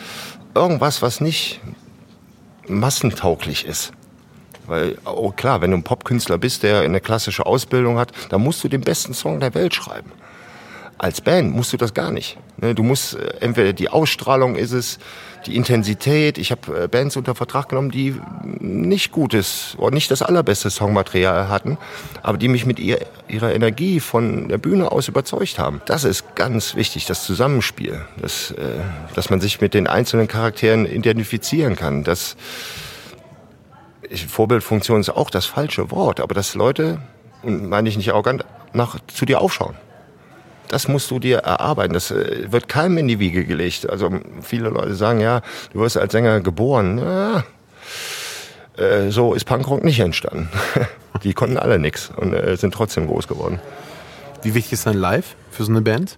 [0.53, 1.61] irgendwas, was nicht
[2.67, 3.93] massentauglich ist.
[4.69, 8.63] Weil, oh klar, wenn du ein Popkünstler bist, der eine klassische Ausbildung hat, dann musst
[8.63, 10.11] du den besten Song der Welt schreiben.
[10.99, 12.37] Als Band musst du das gar nicht.
[12.57, 14.99] Ne, Du musst äh, entweder die Ausstrahlung ist es,
[15.45, 16.37] die Intensität.
[16.37, 18.19] Ich habe äh, Bands unter Vertrag genommen, die
[18.59, 21.77] nicht gutes oder nicht das allerbeste Songmaterial hatten,
[22.21, 25.81] aber die mich mit ihr, ihrer Energie von der Bühne aus überzeugt haben.
[25.85, 28.81] Das ist ganz wichtig, das Zusammenspiel, das, äh,
[29.15, 32.03] dass man sich mit den einzelnen Charakteren identifizieren kann.
[32.03, 32.35] Das,
[34.09, 36.99] ich, Vorbildfunktion ist auch das falsche Wort, aber dass Leute,
[37.43, 39.75] und meine ich nicht arrogant, nach, zu dir aufschauen.
[40.67, 41.93] Das musst du dir erarbeiten.
[41.93, 43.89] Das äh, wird keinem in die Wiege gelegt.
[43.89, 45.41] Also viele Leute sagen, ja,
[45.73, 46.99] du wirst als Sänger geboren.
[46.99, 47.43] Ja,
[48.77, 50.49] äh, so ist Punkrock nicht entstanden.
[51.23, 53.59] die konnten alle nix und äh, sind trotzdem groß geworden.
[54.43, 56.17] Wie wichtig ist dann live für so eine Band?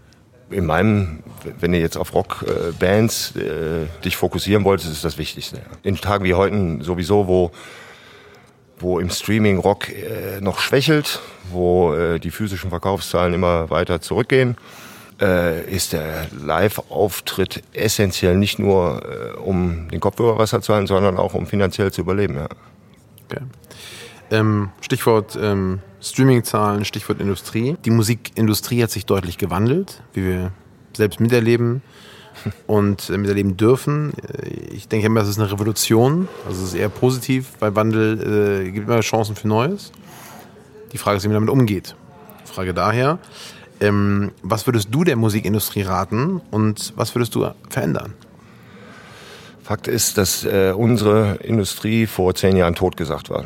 [0.50, 1.24] In meinem,
[1.60, 5.62] wenn du jetzt auf Rockbands äh, dich fokussieren wolltest, ist das Wichtigste.
[5.82, 7.52] In Tagen wie heute sowieso, wo
[8.82, 11.20] wo im Streaming Rock äh, noch schwächelt,
[11.52, 14.58] wo äh, die physischen Verkaufszahlen immer weiter zurückgehen,
[15.22, 20.88] äh, ist der Live-Auftritt essentiell nicht nur, äh, um den Kopf über Wasser zu halten,
[20.88, 22.36] sondern auch um finanziell zu überleben.
[22.36, 22.50] Ja.
[23.30, 23.44] Okay.
[24.32, 27.78] Ähm, Stichwort ähm, Streaming-Zahlen, Stichwort Industrie.
[27.86, 30.52] Die Musikindustrie hat sich deutlich gewandelt, wie wir
[30.96, 31.82] selbst miterleben
[32.68, 34.14] und äh, miterleben dürfen.
[34.42, 36.28] Äh, Ich denke immer, das ist eine Revolution.
[36.48, 39.92] Also es ist eher positiv, weil Wandel äh, gibt immer Chancen für Neues.
[40.92, 41.96] Die Frage ist, wie man damit umgeht.
[42.46, 43.20] Frage daher,
[43.80, 48.14] ähm, was würdest du der Musikindustrie raten und was würdest du verändern?
[49.64, 53.46] Fakt ist, dass äh, unsere Industrie vor zehn Jahren totgesagt war.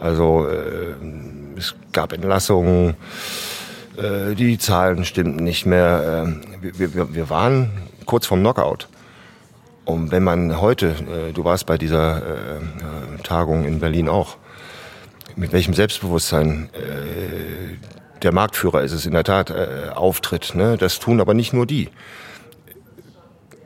[0.00, 0.94] Also äh,
[1.58, 2.94] es gab Entlassungen,
[3.96, 6.36] äh, die Zahlen stimmten nicht mehr.
[6.62, 7.70] Äh, wir, wir, wir waren
[8.06, 8.88] kurz vorm Knockout.
[9.84, 14.36] Und wenn man heute, äh, du warst bei dieser äh, äh, Tagung in Berlin auch,
[15.36, 17.76] mit welchem Selbstbewusstsein äh,
[18.22, 20.54] der Marktführer ist es in der Tat äh, auftritt.
[20.54, 20.76] Ne?
[20.76, 21.88] Das tun aber nicht nur die.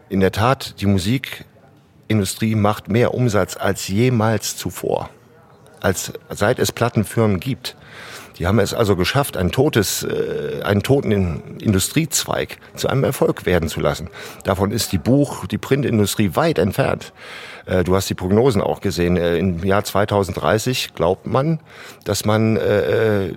[0.09, 5.11] In der Tat, die Musikindustrie macht mehr Umsatz als jemals zuvor,
[5.81, 7.77] als seit es Plattenfirmen gibt.
[8.39, 13.47] Die haben es also geschafft, ein totes, äh, einen toten In- Industriezweig zu einem Erfolg
[13.47, 14.09] werden zu lassen.
[14.43, 17.13] Davon ist die Buch-, die Printindustrie weit entfernt.
[17.67, 19.17] Äh, du hast die Prognosen auch gesehen.
[19.17, 21.61] Äh, Im Jahr 2030 glaubt man,
[22.05, 23.35] dass man äh, äh,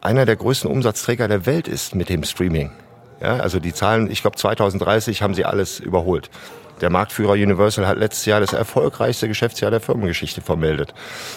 [0.00, 2.72] einer der größten Umsatzträger der Welt ist mit dem Streaming.
[3.20, 6.28] Ja, also die Zahlen, ich glaube 2030 haben sie alles überholt.
[6.82, 10.92] Der Marktführer Universal hat letztes Jahr das erfolgreichste Geschäftsjahr der Firmengeschichte vermeldet.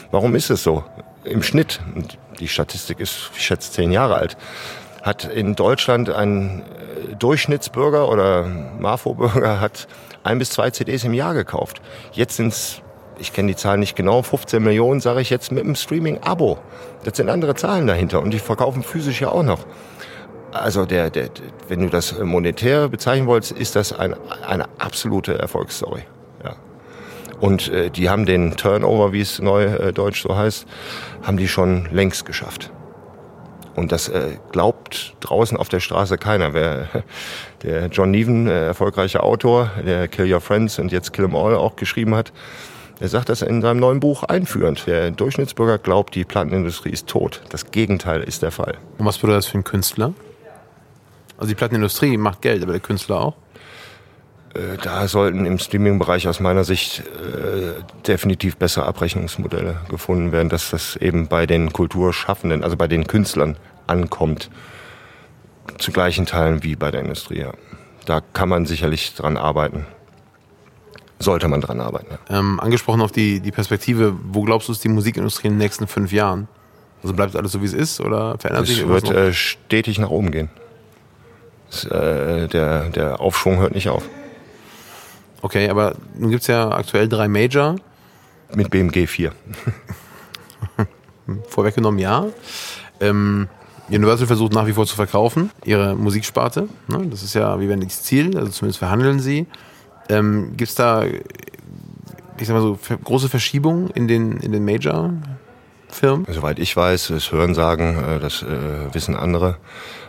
[0.09, 0.83] Warum ist es so?
[1.23, 1.79] Im Schnitt,
[2.39, 4.37] die Statistik ist, ich schätze, zehn Jahre alt,
[5.03, 8.47] hat in Deutschland ein äh, Durchschnittsbürger oder
[8.79, 9.87] Marfo-Bürger hat
[10.23, 11.79] ein bis zwei CDs im Jahr gekauft.
[12.11, 12.81] Jetzt sind's
[13.17, 16.57] ich kenne die Zahlen nicht genau, 15 Millionen sage ich jetzt mit dem Streaming-Abo.
[17.05, 19.65] Das sind andere Zahlen dahinter und die verkaufen physisch ja auch noch.
[20.55, 21.29] Also der, der,
[21.67, 24.15] wenn du das monetär bezeichnen wolltest, ist das ein,
[24.45, 26.03] eine absolute Erfolgsstory.
[26.43, 26.55] Ja.
[27.39, 30.65] Und äh, die haben den Turnover, wie es neu äh, deutsch so heißt,
[31.23, 32.71] haben die schon längst geschafft.
[33.75, 36.53] Und das äh, glaubt draußen auf der Straße keiner.
[36.53, 36.87] Wer,
[37.63, 41.55] der John Neven, äh, erfolgreicher Autor, der Kill Your Friends und jetzt Kill 'Em All
[41.55, 42.31] auch geschrieben hat,
[43.01, 44.87] er sagt das in seinem neuen Buch einführend.
[44.87, 47.41] Der Durchschnittsbürger glaubt, die Plattenindustrie ist tot.
[47.49, 48.77] Das Gegenteil ist der Fall.
[48.97, 50.13] Und was bedeutet das für einen Künstler?
[51.45, 53.35] Also die Plattenindustrie macht Geld, aber der Künstler auch.
[54.55, 60.71] Äh, Da sollten im Streaming-Bereich aus meiner Sicht äh, definitiv bessere Abrechnungsmodelle gefunden werden, dass
[60.71, 64.49] das eben bei den Kulturschaffenden, also bei den Künstlern ankommt,
[65.77, 67.41] zu gleichen Teilen wie bei der Industrie.
[67.41, 67.51] Ja.
[68.07, 69.85] Da kann man sicherlich dran arbeiten.
[71.19, 72.17] Sollte man dran arbeiten.
[72.27, 72.39] Ja.
[72.39, 75.85] Ähm, angesprochen auf die, die Perspektive, wo glaubst du, ist die Musikindustrie in den nächsten
[75.85, 76.47] fünf Jahren?
[77.03, 80.09] Also bleibt alles so, wie es ist oder verändert sich Es wird äh, stetig nach
[80.09, 80.49] oben gehen.
[81.75, 84.03] Es, äh, der, der Aufschwung hört nicht auf.
[85.41, 87.75] Okay, aber nun gibt's ja aktuell drei Major.
[88.53, 89.31] Mit BMG 4.
[91.49, 92.25] Vorweggenommen, ja.
[92.99, 93.47] Ähm,
[93.89, 96.69] Universal versucht nach wie vor zu verkaufen, ihre Musiksparte.
[96.87, 97.07] Ne?
[97.09, 99.45] Das ist ja, wie wenn das Ziel, also zumindest verhandeln sie.
[100.09, 101.03] Ähm, Gibt es da
[102.37, 104.65] ich sag mal so, große Verschiebungen in den, in den
[105.95, 106.25] Major-Firmen?
[106.29, 109.57] Soweit ich weiß, das Hörensagen, äh, das äh, wissen andere,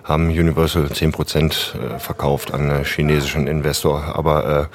[0.05, 4.17] haben Universal 10% äh, verkauft an einen chinesischen Investor.
[4.17, 4.69] Aber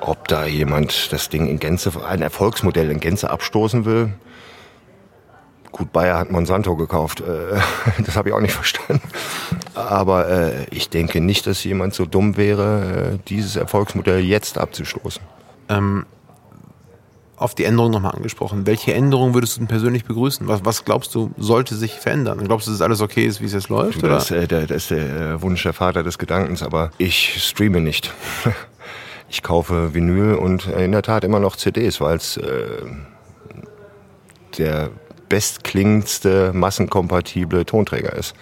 [0.00, 4.12] ob da jemand das Ding in Gänze, ein Erfolgsmodell in Gänze abstoßen will,
[5.72, 7.22] Gut, Bayer hat Monsanto gekauft.
[8.04, 9.02] Das habe ich auch nicht verstanden.
[9.76, 15.22] Aber äh, ich denke nicht, dass jemand so dumm wäre, dieses Erfolgsmodell jetzt abzustoßen.
[15.68, 16.06] Ähm,
[17.40, 18.66] auf die Änderung nochmal angesprochen.
[18.66, 20.46] Welche Änderungen würdest du denn persönlich begrüßen?
[20.46, 22.44] Was, was glaubst du, sollte sich verändern?
[22.44, 24.02] Glaubst du, dass alles okay ist, wie es jetzt läuft?
[24.02, 28.12] Das, äh, der, das ist der Wunsch der Vater des Gedankens, aber ich streame nicht.
[29.32, 32.82] Ich kaufe Vinyl und in der Tat immer noch CDs, weil es äh,
[34.58, 34.90] der
[35.30, 38.34] bestklingendste, massenkompatible Tonträger ist.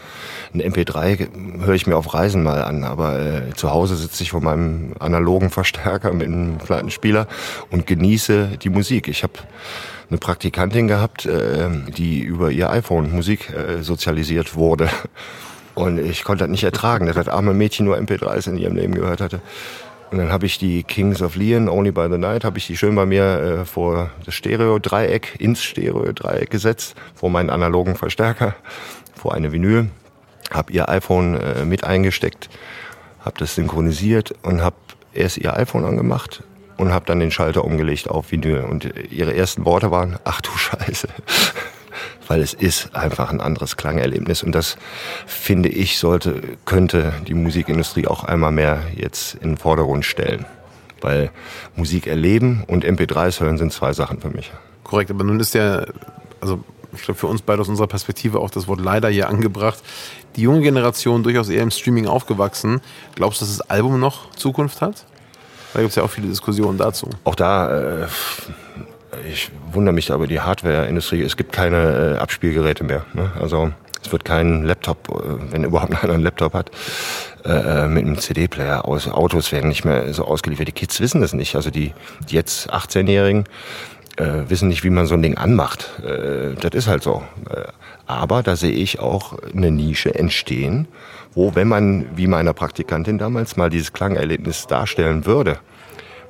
[0.52, 4.32] Ein MP3 höre ich mir auf Reisen mal an, aber äh, zu Hause sitze ich
[4.32, 7.28] vor meinem analogen Verstärker mit einem Plattenspieler
[7.70, 9.06] und genieße die Musik.
[9.06, 9.34] Ich habe
[10.08, 14.88] eine Praktikantin gehabt, äh, die über ihr iPhone Musik äh, sozialisiert wurde.
[15.74, 18.94] Und ich konnte das nicht ertragen, dass das arme Mädchen nur MP3s in ihrem Leben
[18.94, 19.40] gehört hatte.
[20.10, 22.76] Und dann habe ich die Kings of Leon, Only by the Night, habe ich die
[22.76, 28.54] schön bei mir äh, vor das Stereo-Dreieck, ins Stereo-Dreieck gesetzt, vor meinen analogen Verstärker,
[29.14, 29.90] vor eine Vinyl,
[30.50, 32.48] habe ihr iPhone äh, mit eingesteckt,
[33.20, 34.76] habe das synchronisiert und habe
[35.12, 36.42] erst ihr iPhone angemacht
[36.78, 38.60] und habe dann den Schalter umgelegt auf Vinyl.
[38.60, 41.08] Und ihre ersten Worte waren, ach du Scheiße
[42.28, 44.76] weil es ist einfach ein anderes Klangerlebnis und das
[45.26, 50.46] finde ich sollte könnte die Musikindustrie auch einmal mehr jetzt in den Vordergrund stellen,
[51.00, 51.30] weil
[51.74, 54.52] Musik erleben und MP3s hören sind zwei Sachen für mich.
[54.84, 55.84] Korrekt, aber nun ist ja
[56.40, 56.62] also
[56.94, 59.82] ich glaube für uns beide aus unserer Perspektive auch das Wort leider hier angebracht.
[60.36, 62.80] Die junge Generation durchaus eher im Streaming aufgewachsen.
[63.14, 65.04] Glaubst du, dass das Album noch Zukunft hat?
[65.74, 67.10] Da gibt es ja auch viele Diskussionen dazu.
[67.24, 68.06] Auch da äh,
[69.30, 71.22] ich wundere mich aber die Hardware-Industrie.
[71.22, 73.04] Es gibt keine äh, Abspielgeräte mehr.
[73.14, 73.30] Ne?
[73.40, 76.70] Also es wird kein Laptop, äh, wenn überhaupt einer einen Laptop hat,
[77.44, 79.08] äh, äh mit einem CD-Player aus.
[79.08, 80.68] Autos werden nicht mehr so ausgeliefert.
[80.68, 81.56] Die Kids wissen das nicht.
[81.56, 81.92] Also die,
[82.28, 83.44] die jetzt 18-Jährigen
[84.16, 86.00] äh, wissen nicht, wie man so ein Ding anmacht.
[86.04, 87.22] Äh, das ist halt so.
[87.50, 87.64] Äh,
[88.06, 90.88] aber da sehe ich auch eine Nische entstehen,
[91.34, 95.58] wo, wenn man, wie meiner Praktikantin damals, mal dieses Klangerlebnis darstellen würde,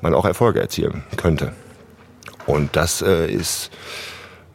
[0.01, 1.53] man auch Erfolge erzielen könnte.
[2.49, 3.71] Und das äh, ist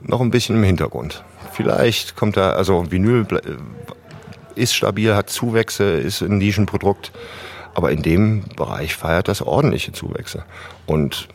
[0.02, 1.24] noch ein bisschen im Hintergrund.
[1.52, 7.12] Vielleicht kommt da, also Vinyl äh, ist stabil, hat Zuwächse, ist ein Nischenprodukt,
[7.76, 10.44] aber in dem Bereich feiert das ordentliche Zuwächse.
[10.88, 11.28] Und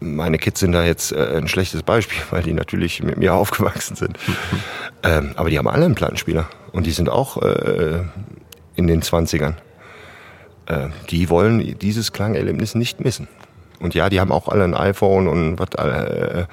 [0.00, 3.94] meine Kids sind da jetzt äh, ein schlechtes Beispiel, weil die natürlich mit mir aufgewachsen
[3.94, 4.18] sind.
[5.02, 8.02] ähm, aber die haben alle einen Plattenspieler und die sind auch äh,
[8.76, 9.56] in den 20ern.
[10.64, 13.28] Äh, die wollen dieses Klangerlebnis nicht missen.
[13.82, 16.46] Und ja, die haben auch alle ein iPhone und was, äh,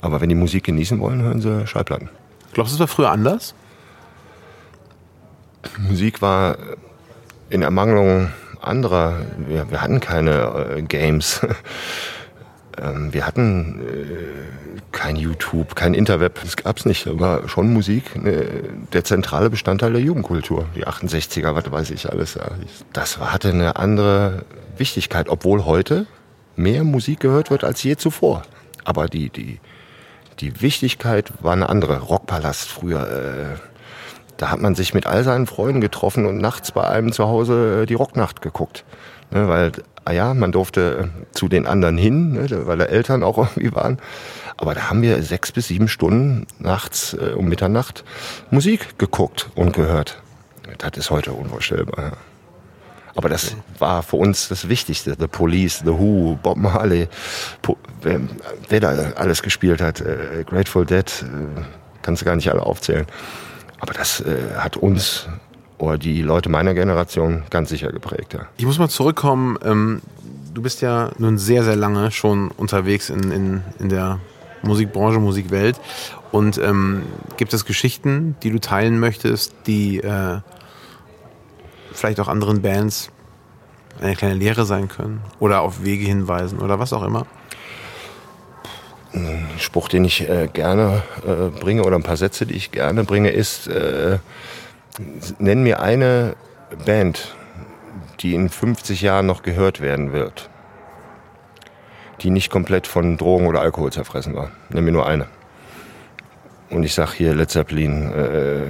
[0.00, 2.08] aber wenn die Musik genießen wollen, hören sie Schallplatten.
[2.52, 3.54] Glaubst du, es war früher anders?
[5.78, 6.56] Musik war
[7.50, 9.14] in Ermangelung anderer.
[9.48, 11.40] Wir, wir hatten keine äh, Games.
[12.80, 16.40] ähm, wir hatten äh, kein YouTube, kein Interweb.
[16.42, 17.06] Das gab's nicht.
[17.06, 18.46] Da war schon Musik äh,
[18.92, 20.66] der zentrale Bestandteil der Jugendkultur.
[20.76, 22.38] Die 68er, was weiß ich alles.
[22.92, 24.44] Das hatte eine andere
[24.76, 26.06] Wichtigkeit, obwohl heute
[26.56, 28.42] mehr Musik gehört wird als je zuvor.
[28.84, 29.60] Aber die, die,
[30.40, 32.00] die Wichtigkeit war eine andere.
[32.00, 33.58] Rockpalast früher, äh,
[34.36, 37.82] da hat man sich mit all seinen Freunden getroffen und nachts bei einem zu Hause
[37.82, 38.84] äh, die Rocknacht geguckt.
[39.30, 39.72] Ne, weil,
[40.04, 43.74] ah ja, man durfte äh, zu den anderen hin, ne, weil da Eltern auch irgendwie
[43.74, 43.98] waren.
[44.56, 48.04] Aber da haben wir sechs bis sieben Stunden nachts äh, um Mitternacht
[48.50, 50.22] Musik geguckt und gehört.
[50.78, 52.04] Das ist heute unvorstellbar.
[52.04, 52.12] Ja.
[53.16, 55.16] Aber das war für uns das Wichtigste.
[55.18, 57.08] The Police, The Who, Bob Marley,
[58.02, 58.20] wer,
[58.68, 61.62] wer da alles gespielt hat, äh, Grateful Dead, äh,
[62.02, 63.06] kannst du gar nicht alle aufzählen.
[63.80, 65.28] Aber das äh, hat uns
[65.78, 68.34] oder die Leute meiner Generation ganz sicher geprägt.
[68.34, 68.46] Ja.
[68.56, 69.58] Ich muss mal zurückkommen.
[69.64, 70.00] Ähm,
[70.54, 74.20] du bist ja nun sehr, sehr lange schon unterwegs in, in, in der
[74.62, 75.78] Musikbranche, Musikwelt.
[76.32, 77.02] Und ähm,
[77.36, 80.40] gibt es Geschichten, die du teilen möchtest, die äh,
[81.96, 83.10] vielleicht auch anderen Bands
[84.00, 87.26] eine kleine Lehre sein können oder auf Wege hinweisen oder was auch immer?
[89.12, 93.04] Ein Spruch, den ich äh, gerne äh, bringe oder ein paar Sätze, die ich gerne
[93.04, 94.18] bringe, ist, äh,
[95.38, 96.36] nenn mir eine
[96.84, 97.34] Band,
[98.20, 100.50] die in 50 Jahren noch gehört werden wird,
[102.20, 104.50] die nicht komplett von Drogen oder Alkohol zerfressen war.
[104.68, 105.26] Nenn mir nur eine.
[106.70, 108.62] Und ich sag hier Led Zeppelin, äh,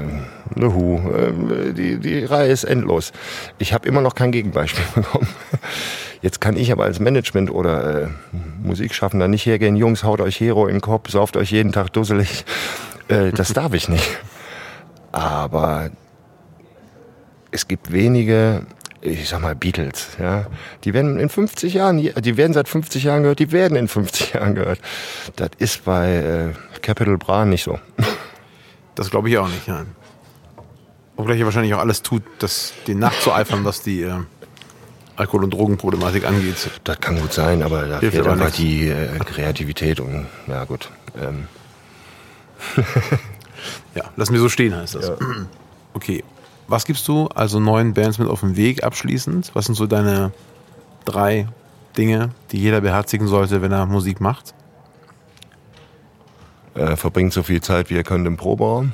[0.55, 3.13] The Who, äh, die, die Reihe ist endlos.
[3.59, 5.29] Ich habe immer noch kein Gegenbeispiel bekommen.
[6.23, 8.09] Jetzt kann ich aber als Management oder äh,
[8.63, 12.45] Musikschaffender nicht hergehen, Jungs, haut euch Hero in den Kopf, sauft euch jeden Tag dusselig.
[13.09, 14.19] Äh, das darf ich nicht.
[15.13, 15.91] Aber
[17.51, 18.63] es gibt wenige,
[19.07, 20.47] ich sag mal Beatles, ja,
[20.85, 24.35] die werden in 50 Jahren, die werden seit 50 Jahren gehört, die werden in 50
[24.35, 24.81] Jahren gehört.
[25.37, 27.79] Das ist bei äh, Capital Bra nicht so.
[28.95, 29.87] Das glaube ich auch nicht, nein.
[31.16, 34.12] Obgleich er wahrscheinlich auch alles tut, das den nachzueifern, was die äh,
[35.16, 36.69] Alkohol- und Drogenproblematik angeht.
[36.85, 38.59] Das kann gut sein, aber da Hilft fehlt einfach nichts.
[38.59, 40.90] die äh, Kreativität und ja gut.
[41.21, 41.47] Ähm,
[43.95, 45.12] Ja, lass mir so stehen, heißt das.
[45.95, 46.23] Okay.
[46.68, 49.52] Was gibst du also neuen Bands mit auf den Weg abschließend?
[49.55, 50.33] Was sind so deine
[51.05, 51.48] drei
[51.96, 54.55] Dinge, die jeder beherzigen sollte, wenn er Musik macht?
[56.76, 58.92] äh, verbringt so viel Zeit, wie ihr könnt im Proberaum.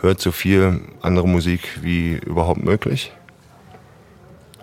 [0.00, 3.12] Hört so viel andere Musik wie überhaupt möglich.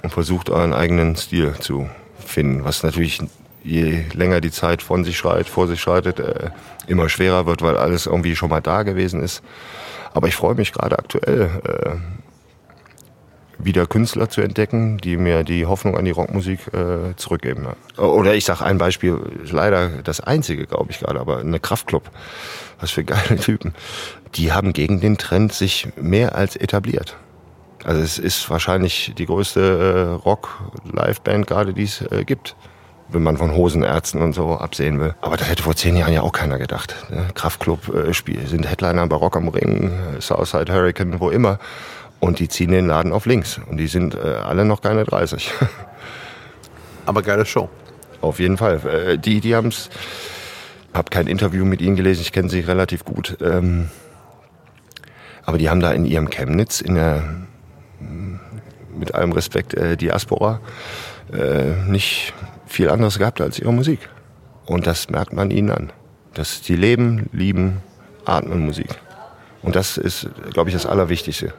[0.02, 3.22] Und versucht euren eigenen Stil zu finden, was natürlich
[3.64, 6.50] je länger die Zeit von sich schreit, vor sich schreitet, äh,
[6.88, 9.44] immer schwerer wird, weil alles irgendwie schon mal da gewesen ist.
[10.14, 11.96] Aber ich freue mich gerade aktuell, äh,
[13.60, 17.68] wieder Künstler zu entdecken, die mir die Hoffnung an die Rockmusik äh, zurückgeben.
[17.98, 19.20] Oder ich sage ein Beispiel,
[19.52, 22.10] leider das einzige, glaube ich gerade, aber eine Kraftclub.
[22.80, 23.74] Was für geile Typen.
[24.36, 27.18] Die haben gegen den Trend sich mehr als etabliert.
[27.84, 32.56] Also es ist wahrscheinlich die größte äh, Rock-Live-Band gerade, die es äh, gibt.
[33.12, 35.16] Wenn man von Hosenärzten und so absehen will.
[35.22, 36.96] Aber das hätte vor zehn Jahren ja auch keiner gedacht.
[37.10, 37.28] Ne?
[37.34, 41.60] Kraftclub äh, Spiel, sind Headliner bei Rock am Ring, Southside Hurricane, wo immer.
[42.20, 43.60] Und die ziehen den Laden auf links.
[43.70, 45.52] Und die sind äh, alle noch keine 30.
[47.06, 47.70] Aber geile Show.
[48.22, 48.80] Auf jeden Fall.
[48.86, 49.90] Äh, die, die haben es.
[50.94, 53.38] Hab kein Interview mit ihnen gelesen, ich kenne sie relativ gut.
[53.42, 53.90] Ähm,
[55.50, 57.24] aber die haben da in ihrem Chemnitz, in der,
[58.96, 60.62] mit allem Respekt, äh, Diaspora,
[61.34, 62.34] äh, nicht
[62.70, 64.10] viel anderes gehabt als ihre Musik.
[64.66, 65.92] Und das merkt man ihnen an.
[66.34, 67.82] Dass die leben, lieben,
[68.26, 68.90] atmen Musik.
[69.62, 71.54] Und das ist, glaube ich, das Allerwichtigste.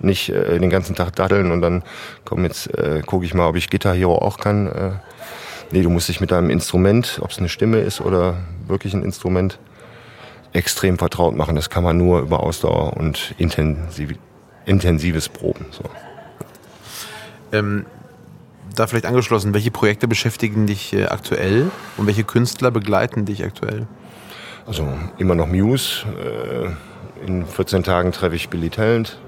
[0.00, 1.82] Nicht äh, den ganzen Tag daddeln und dann,
[2.24, 4.66] komm, jetzt äh, gucke ich mal, ob ich Guitar Hero auch kann.
[4.66, 4.90] Äh,
[5.70, 9.02] nee, du musst dich mit deinem Instrument, ob es eine Stimme ist oder wirklich ein
[9.02, 9.58] Instrument,
[10.52, 11.56] extrem vertraut machen.
[11.56, 14.14] Das kann man nur über Ausdauer und intensiv,
[14.66, 15.66] intensives Proben.
[15.70, 15.84] So.
[17.52, 17.86] Ähm,
[18.78, 23.86] da vielleicht angeschlossen, welche Projekte beschäftigen dich äh, aktuell und welche Künstler begleiten dich aktuell?
[24.66, 24.86] Also
[25.18, 26.06] immer noch Muse.
[26.06, 29.18] Äh, in 14 Tagen treffe ich Billy Talent.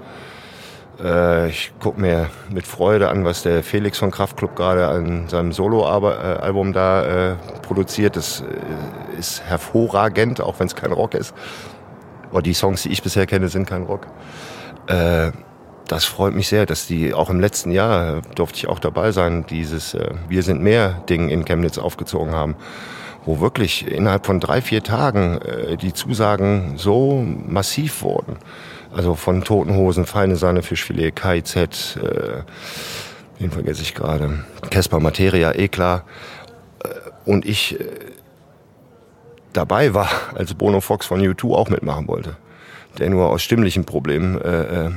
[1.03, 5.51] Äh, ich gucke mir mit Freude an, was der Felix von Kraftklub gerade an seinem
[5.51, 8.15] Solo-Album da produziert.
[8.15, 8.43] Das
[9.17, 11.33] ist hervorragend, auch wenn es kein Rock ist.
[12.29, 14.07] Aber die Songs, die ich bisher kenne, sind kein Rock.
[15.91, 19.11] Das freut mich sehr, dass die auch im letzten Jahr äh, durfte ich auch dabei
[19.11, 22.55] sein, dieses äh, Wir sind mehr Ding in Chemnitz aufgezogen haben,
[23.25, 28.37] wo wirklich innerhalb von drei, vier Tagen äh, die Zusagen so massiv wurden.
[28.95, 32.43] Also von Toten Hosen, Feine Sahne, Fischfilet, KIZ, äh,
[33.41, 36.05] den vergesse ich gerade, Casper Materia, eh klar.
[36.85, 36.87] Äh,
[37.25, 37.85] und ich äh,
[39.51, 42.37] dabei war, als Bono Fox von U2 auch mitmachen wollte,
[42.97, 44.91] der nur aus stimmlichen Problemen äh, äh,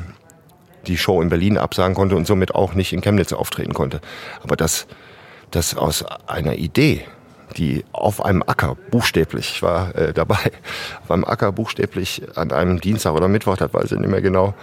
[0.84, 4.00] die Show in Berlin absagen konnte und somit auch nicht in Chemnitz auftreten konnte.
[4.42, 4.86] Aber das,
[5.50, 7.04] das aus einer Idee,
[7.56, 10.52] die auf einem Acker buchstäblich, ich war äh, dabei,
[11.02, 14.54] auf einem Acker buchstäblich an einem Dienstag oder Mittwoch, das weiß ich nicht mehr genau,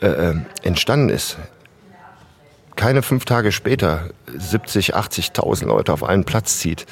[0.00, 1.38] äh, äh, entstanden ist.
[2.74, 6.86] Keine fünf Tage später 70, 80.000 Leute auf einen Platz zieht.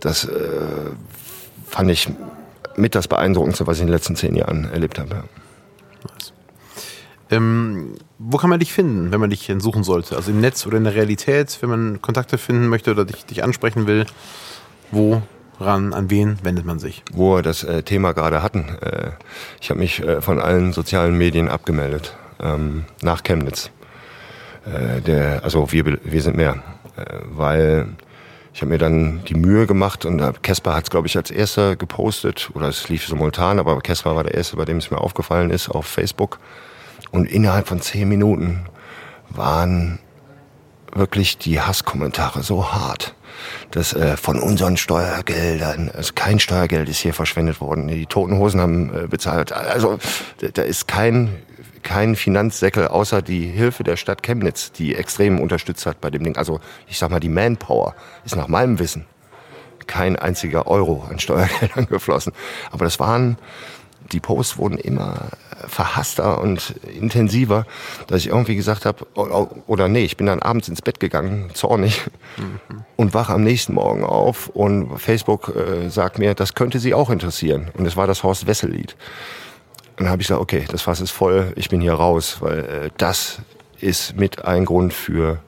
[0.00, 0.30] Das äh,
[1.66, 2.08] fand ich
[2.76, 5.24] mit das Beeindruckendste, was ich in den letzten zehn Jahren erlebt habe.
[7.30, 10.16] Ähm, wo kann man dich finden, wenn man dich suchen sollte?
[10.16, 13.42] Also im Netz oder in der Realität, wenn man Kontakte finden möchte oder dich, dich
[13.42, 14.06] ansprechen will?
[14.92, 17.02] Woran, an wen wendet man sich?
[17.12, 18.76] Wo wir das äh, Thema gerade hatten.
[18.80, 19.10] Äh,
[19.60, 22.16] ich habe mich äh, von allen sozialen Medien abgemeldet.
[22.38, 23.70] Ähm, nach Chemnitz.
[24.64, 26.62] Äh, der, also wir, wir sind mehr.
[26.96, 27.88] Äh, weil
[28.54, 31.30] ich habe mir dann die Mühe gemacht und äh, Casper hat es, glaube ich, als
[31.30, 32.50] erster gepostet.
[32.54, 35.68] Oder es lief simultan, aber Casper war der Erste, bei dem es mir aufgefallen ist,
[35.68, 36.38] auf Facebook.
[37.16, 38.66] Und innerhalb von zehn Minuten
[39.30, 40.00] waren
[40.92, 43.14] wirklich die Hasskommentare so hart,
[43.70, 48.60] dass äh, von unseren Steuergeldern, also kein Steuergeld ist hier verschwendet worden, die Toten Hosen
[48.60, 49.52] haben äh, bezahlt.
[49.52, 49.98] Also
[50.52, 51.30] da- ist kein
[51.82, 56.36] kein Finanzsäckel außer die Hilfe der Stadt Chemnitz, die extrem unterstützt hat bei dem Ding.
[56.36, 57.94] Also ich sag mal, die Manpower
[58.26, 59.06] ist nach meinem Wissen
[59.86, 62.32] kein einziger Euro an Steuergeldern geflossen.
[62.72, 63.38] Aber das waren,
[64.12, 65.30] die Posts wurden immer
[65.66, 67.66] verhasster und intensiver,
[68.06, 69.06] dass ich irgendwie gesagt habe,
[69.66, 72.02] oder nee, ich bin dann abends ins Bett gegangen, zornig,
[72.36, 72.84] mhm.
[72.96, 77.10] und wache am nächsten Morgen auf und Facebook äh, sagt mir, das könnte Sie auch
[77.10, 77.70] interessieren.
[77.74, 78.96] Und es war das Horst Wessel-Lied.
[79.96, 82.58] Und dann habe ich gesagt, okay, das Fass ist voll, ich bin hier raus, weil
[82.58, 83.40] äh, das
[83.80, 85.38] ist mit ein Grund für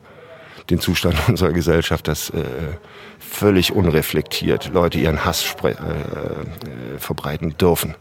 [0.71, 2.45] den Zustand unserer Gesellschaft, dass äh,
[3.19, 5.75] völlig unreflektiert Leute ihren Hass äh, äh,
[6.99, 7.95] verbreiten dürfen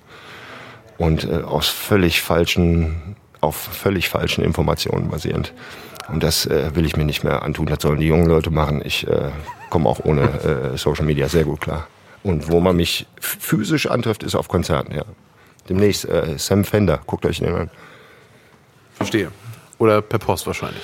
[0.97, 5.53] und äh, aus völlig falschen, auf völlig falschen Informationen basierend.
[6.09, 7.65] Und das äh, will ich mir nicht mehr antun.
[7.65, 8.81] Das sollen die jungen Leute machen.
[8.83, 9.29] Ich äh,
[9.69, 11.87] komme auch ohne äh, Social Media sehr gut klar.
[12.23, 15.03] Und wo man mich physisch antrifft, ist auf Konzerten, ja.
[15.69, 17.69] Demnächst äh, Sam Fender, guckt euch den an.
[18.93, 19.31] Verstehe.
[19.79, 20.81] Oder per Post wahrscheinlich.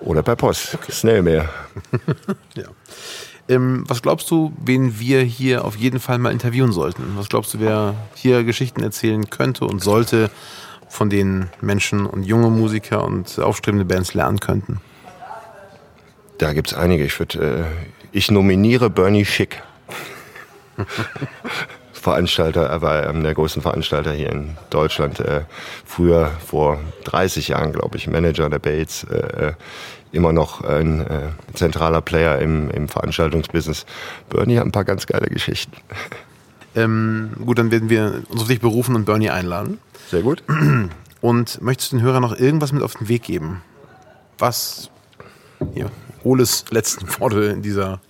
[0.00, 0.74] Oder per Post.
[0.74, 0.92] Okay.
[0.92, 1.48] Schnell mehr.
[2.54, 2.64] ja.
[3.48, 7.14] Ähm, was glaubst du, wen wir hier auf jeden Fall mal interviewen sollten?
[7.16, 10.30] Was glaubst du, wer hier Geschichten erzählen könnte und sollte,
[10.88, 14.80] von denen Menschen und junge Musiker und aufstrebende Bands lernen könnten?
[16.38, 17.04] Da gibt es einige.
[17.04, 17.64] Ich, würd, äh,
[18.12, 19.62] ich nominiere Bernie Schick.
[21.92, 25.20] Veranstalter, er war ähm, der größte Veranstalter hier in Deutschland.
[25.20, 25.44] Äh,
[25.86, 29.04] früher, vor 30 Jahren, glaube ich, Manager der Bates.
[29.04, 29.52] Äh,
[30.14, 33.84] immer noch ein äh, zentraler Player im, im Veranstaltungsbusiness.
[34.30, 35.76] Bernie hat ein paar ganz geile Geschichten.
[36.74, 39.78] Ähm, gut, dann werden wir uns auf dich berufen und Bernie einladen.
[40.10, 40.42] Sehr gut.
[41.20, 43.62] Und möchtest du den Hörern noch irgendwas mit auf den Weg geben?
[44.38, 44.90] Was
[45.72, 45.90] hier,
[46.22, 48.00] Oles letzten Worte in dieser.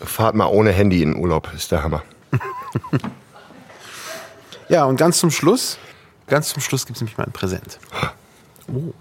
[0.00, 2.02] Fahrt mal ohne Handy in den Urlaub, ist der Hammer.
[4.68, 5.78] ja, und ganz zum Schluss,
[6.26, 7.78] ganz zum Schluss gibt es nämlich mal ein Präsent.
[8.68, 8.94] Oh.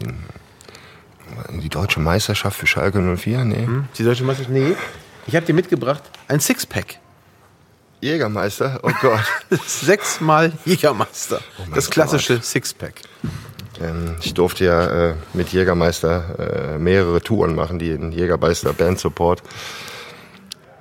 [0.00, 0.22] Den
[1.50, 3.44] die deutsche Meisterschaft für Schalke 04?
[3.44, 3.66] Nee.
[3.66, 4.54] Hm, die deutsche Meisterschaft?
[4.54, 4.74] Nee.
[5.26, 6.98] Ich habe dir mitgebracht ein Sixpack.
[8.00, 8.80] Jägermeister?
[8.82, 9.20] Oh Gott.
[9.66, 11.40] Sechsmal Jägermeister.
[11.58, 12.44] Oh das klassische Gott.
[12.44, 12.94] Sixpack.
[13.80, 18.98] Ähm, ich durfte ja äh, mit Jägermeister äh, mehrere Touren machen, die in Jägermeister Band
[18.98, 19.42] Support.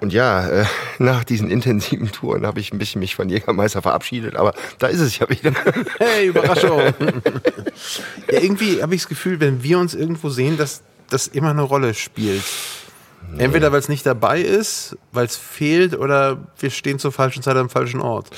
[0.02, 0.66] Und ja, äh,
[0.97, 4.99] nach diesen intensiven Touren habe ich ein bisschen mich von Jägermeister verabschiedet, aber da ist
[4.99, 5.54] es ja wieder.
[5.99, 6.80] Hey, Überraschung!
[8.32, 10.82] ja, irgendwie habe ich das Gefühl, wenn wir uns irgendwo sehen, dass
[11.12, 12.43] das immer eine Rolle spielt.
[13.32, 13.43] Nee.
[13.43, 17.56] Entweder weil es nicht dabei ist, weil es fehlt, oder wir stehen zur falschen Zeit
[17.56, 18.32] am falschen Ort.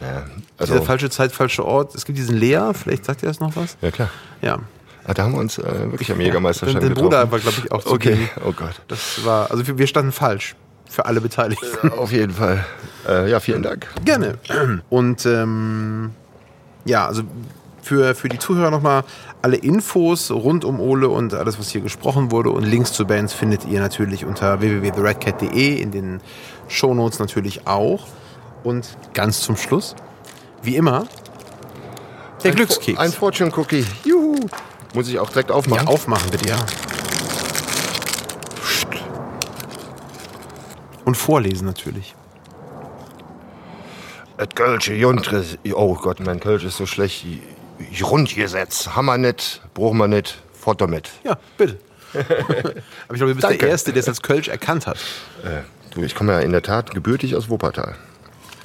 [0.00, 0.26] Ja,
[0.56, 1.96] also Diese falsche Zeit, falscher Ort.
[1.96, 3.76] Es gibt diesen Lea, vielleicht sagt ihr das noch was?
[3.82, 4.10] Ja, klar.
[4.40, 4.60] Ja.
[5.04, 6.94] Ah, da haben wir uns äh, wirklich am Jägermeister ja, getroffen.
[6.94, 8.80] Der Bruder war, glaube ich, auch zu Okay, oh Gott.
[8.86, 10.54] Das war, also wir standen falsch
[10.92, 11.90] für alle Beteiligten.
[11.92, 12.64] Auf jeden Fall.
[13.08, 13.86] Äh, ja, vielen Dank.
[14.04, 14.38] Gerne.
[14.90, 16.10] Und ähm,
[16.84, 17.22] ja, also
[17.80, 19.04] für, für die Zuhörer nochmal
[19.40, 23.32] alle Infos rund um Ole und alles, was hier gesprochen wurde und Links zu Bands
[23.32, 26.20] findet ihr natürlich unter www.theredcat.de, in den
[26.68, 28.06] Shownotes natürlich auch.
[28.62, 29.96] Und ganz zum Schluss,
[30.62, 31.06] wie immer,
[32.44, 32.98] der ein Glückskeks.
[33.00, 33.84] ein Fortune Cookie.
[34.04, 34.36] Juhu.
[34.94, 35.86] Muss ich auch direkt aufmachen?
[35.86, 36.58] Ja, aufmachen bitte, ja.
[41.04, 42.14] Und vorlesen natürlich.
[44.38, 45.44] Et Kölsche Juntre,
[45.74, 47.24] oh Gott, mein Kölsch ist so schlecht.
[48.02, 51.10] Rundgesetz, Hammer nicht, brauchen wir nicht, Foto mit.
[51.24, 51.78] Ja, bitte.
[52.14, 53.58] Aber ich glaube, du bist Danke.
[53.58, 54.98] der Erste, der es als Kölsch erkannt hat.
[55.44, 55.62] Äh,
[55.94, 57.96] du, ich komme ja in der Tat gebürtig aus Wuppertal.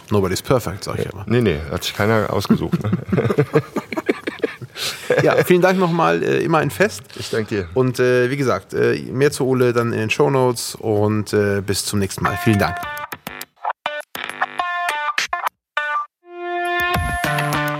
[0.10, 1.26] Nobody's perfect, sag ich ja, immer.
[1.28, 2.82] Nee, nee, hat sich keiner ausgesucht.
[2.84, 2.92] Ne?
[5.24, 7.04] ja, vielen Dank nochmal, äh, immer ein Fest.
[7.16, 7.70] Ich danke dir.
[7.74, 11.62] Und äh, wie gesagt, äh, mehr zu Ole dann in den Show Notes und äh,
[11.62, 12.38] bis zum nächsten Mal.
[12.44, 12.78] Vielen Dank.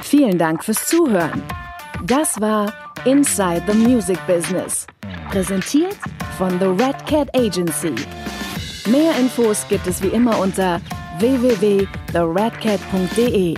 [0.02, 1.44] Vielen Dank fürs Zuhören.
[2.06, 2.72] Das war
[3.06, 4.88] Inside the Music Business.
[5.30, 5.98] Präsentiert
[6.38, 7.94] von The Red Cat Agency.
[8.90, 10.80] Mehr Infos gibt es wie immer unter
[11.20, 13.58] www.theredcat.de.